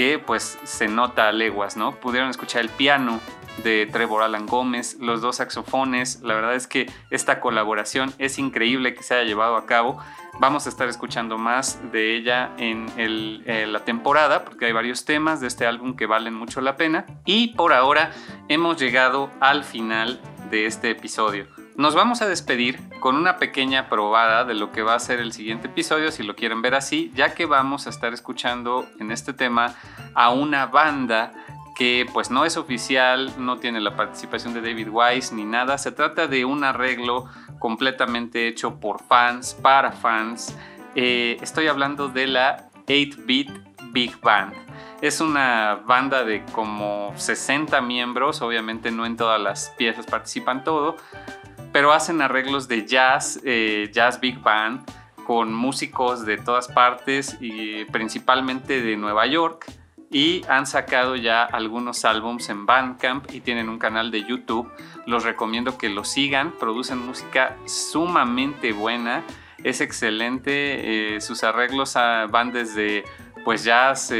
que 0.00 0.18
pues 0.18 0.58
se 0.64 0.88
nota 0.88 1.28
a 1.28 1.32
leguas, 1.32 1.76
¿no? 1.76 1.92
Pudieron 1.92 2.30
escuchar 2.30 2.62
el 2.62 2.70
piano 2.70 3.20
de 3.62 3.84
Trevor 3.84 4.22
Alan 4.22 4.46
Gómez, 4.46 4.96
los 4.98 5.20
dos 5.20 5.36
saxofones, 5.36 6.22
la 6.22 6.32
verdad 6.32 6.54
es 6.54 6.66
que 6.66 6.90
esta 7.10 7.38
colaboración 7.38 8.14
es 8.16 8.38
increíble 8.38 8.94
que 8.94 9.02
se 9.02 9.12
haya 9.12 9.24
llevado 9.24 9.56
a 9.56 9.66
cabo. 9.66 9.98
Vamos 10.38 10.64
a 10.64 10.70
estar 10.70 10.88
escuchando 10.88 11.36
más 11.36 11.92
de 11.92 12.16
ella 12.16 12.50
en, 12.56 12.86
en 12.96 13.72
la 13.74 13.84
temporada 13.84 14.42
porque 14.46 14.64
hay 14.64 14.72
varios 14.72 15.04
temas 15.04 15.42
de 15.42 15.48
este 15.48 15.66
álbum 15.66 15.94
que 15.94 16.06
valen 16.06 16.32
mucho 16.32 16.62
la 16.62 16.76
pena. 16.76 17.04
Y 17.26 17.48
por 17.48 17.74
ahora 17.74 18.10
hemos 18.48 18.78
llegado 18.78 19.30
al 19.38 19.64
final 19.64 20.18
de 20.50 20.64
este 20.64 20.92
episodio. 20.92 21.59
Nos 21.76 21.94
vamos 21.94 22.20
a 22.20 22.28
despedir 22.28 22.78
con 23.00 23.16
una 23.16 23.36
pequeña 23.38 23.88
probada 23.88 24.44
de 24.44 24.54
lo 24.54 24.70
que 24.72 24.82
va 24.82 24.94
a 24.94 25.00
ser 25.00 25.20
el 25.20 25.32
siguiente 25.32 25.68
episodio, 25.68 26.10
si 26.10 26.22
lo 26.22 26.36
quieren 26.36 26.62
ver 26.62 26.74
así, 26.74 27.10
ya 27.14 27.34
que 27.34 27.46
vamos 27.46 27.86
a 27.86 27.90
estar 27.90 28.12
escuchando 28.12 28.86
en 28.98 29.10
este 29.10 29.32
tema 29.32 29.74
a 30.14 30.30
una 30.30 30.66
banda 30.66 31.32
que 31.76 32.06
pues 32.12 32.30
no 32.30 32.44
es 32.44 32.58
oficial, 32.58 33.32
no 33.38 33.56
tiene 33.56 33.80
la 33.80 33.96
participación 33.96 34.52
de 34.52 34.60
David 34.60 34.88
Wise 34.90 35.34
ni 35.34 35.44
nada, 35.44 35.78
se 35.78 35.92
trata 35.92 36.26
de 36.26 36.44
un 36.44 36.64
arreglo 36.64 37.26
completamente 37.58 38.48
hecho 38.48 38.78
por 38.78 39.02
fans, 39.02 39.54
para 39.54 39.92
fans. 39.92 40.54
Eh, 40.94 41.38
estoy 41.40 41.68
hablando 41.68 42.08
de 42.08 42.26
la 42.26 42.68
8-Bit 42.86 43.50
Big 43.92 44.20
Band. 44.20 44.52
Es 45.00 45.20
una 45.20 45.80
banda 45.86 46.24
de 46.24 46.44
como 46.52 47.14
60 47.16 47.80
miembros, 47.80 48.42
obviamente 48.42 48.90
no 48.90 49.06
en 49.06 49.16
todas 49.16 49.40
las 49.40 49.70
piezas 49.78 50.04
participan 50.04 50.62
todo, 50.62 50.96
pero 51.72 51.92
hacen 51.92 52.20
arreglos 52.22 52.68
de 52.68 52.86
jazz, 52.86 53.40
eh, 53.44 53.90
jazz 53.92 54.20
big 54.20 54.40
band, 54.40 54.84
con 55.24 55.54
músicos 55.54 56.24
de 56.26 56.38
todas 56.38 56.68
partes 56.68 57.36
y 57.40 57.84
principalmente 57.86 58.82
de 58.82 58.96
Nueva 58.96 59.26
York. 59.26 59.66
Y 60.12 60.42
han 60.48 60.66
sacado 60.66 61.14
ya 61.14 61.44
algunos 61.44 62.04
álbums 62.04 62.48
en 62.48 62.66
Bandcamp 62.66 63.32
y 63.32 63.40
tienen 63.40 63.68
un 63.68 63.78
canal 63.78 64.10
de 64.10 64.24
YouTube. 64.24 64.68
Los 65.06 65.22
recomiendo 65.22 65.78
que 65.78 65.88
lo 65.88 66.02
sigan. 66.02 66.50
Producen 66.58 66.98
música 66.98 67.56
sumamente 67.66 68.72
buena. 68.72 69.22
Es 69.62 69.80
excelente. 69.80 71.14
Eh, 71.14 71.20
sus 71.20 71.44
arreglos 71.44 71.94
van 71.94 72.50
desde 72.50 73.04
pues 73.44 73.64
jazz 73.64 74.12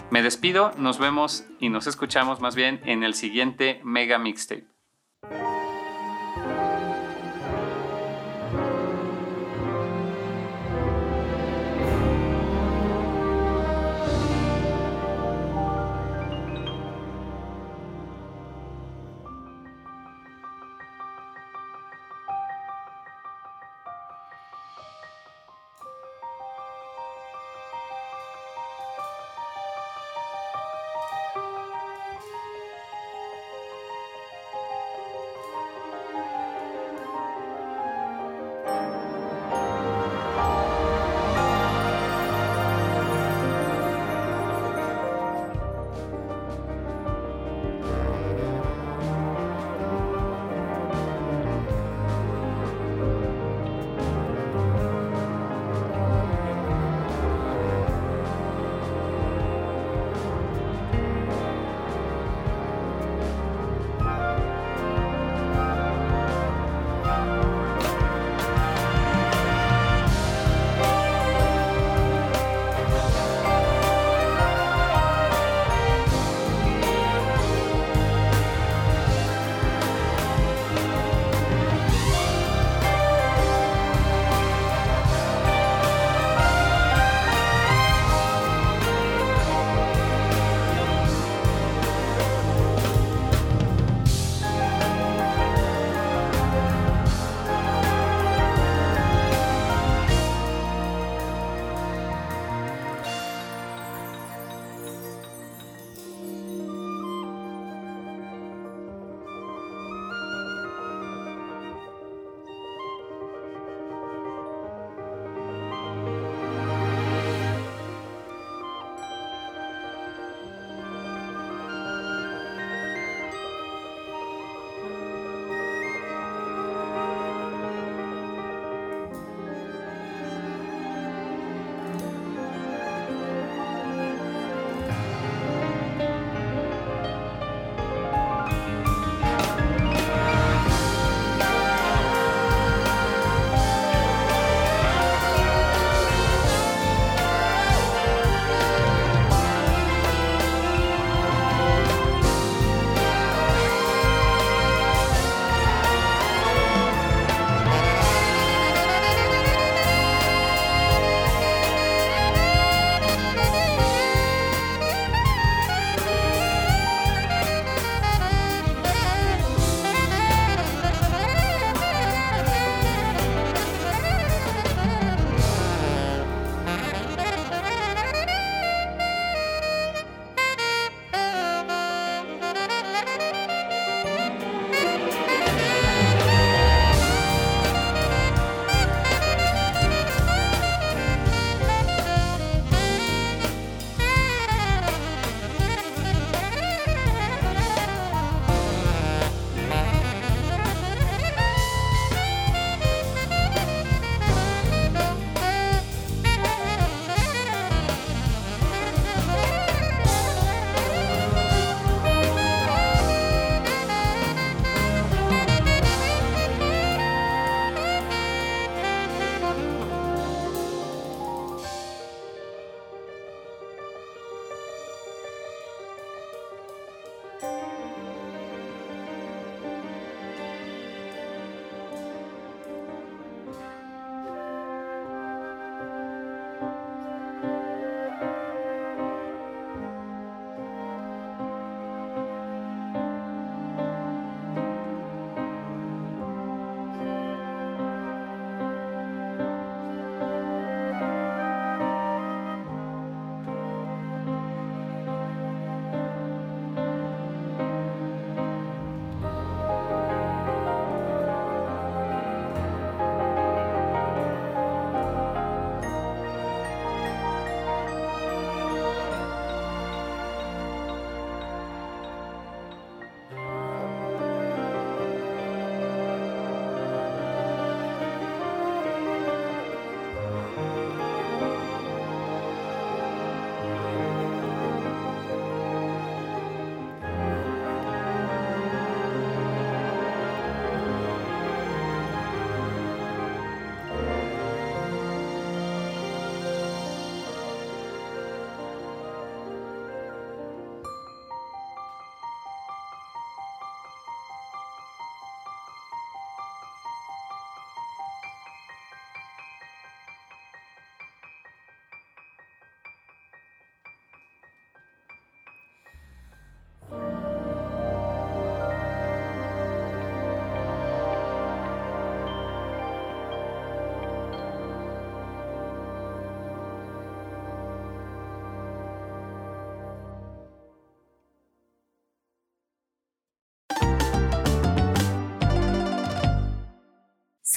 Me 0.10 0.22
despido, 0.22 0.72
nos 0.78 1.00
vemos 1.00 1.46
y 1.60 1.70
nos 1.70 1.88
escuchamos 1.88 2.40
más 2.40 2.56
bien 2.56 2.82
en 2.86 3.04
el 3.04 3.14
siguiente 3.14 3.82
Mega 3.84 4.20
Mixtape. 4.20 4.68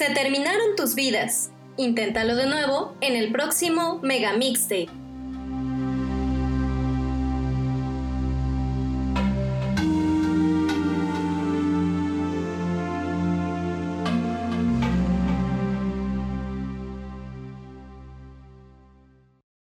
Se 0.07 0.13
terminaron 0.13 0.77
tus 0.77 0.95
vidas. 0.95 1.51
Inténtalo 1.75 2.37
de 2.37 2.45
nuevo 2.45 2.95
en 3.01 3.17
el 3.17 3.29
próximo 3.29 3.99
Mega 4.01 4.37
Mixtape. 4.37 5.06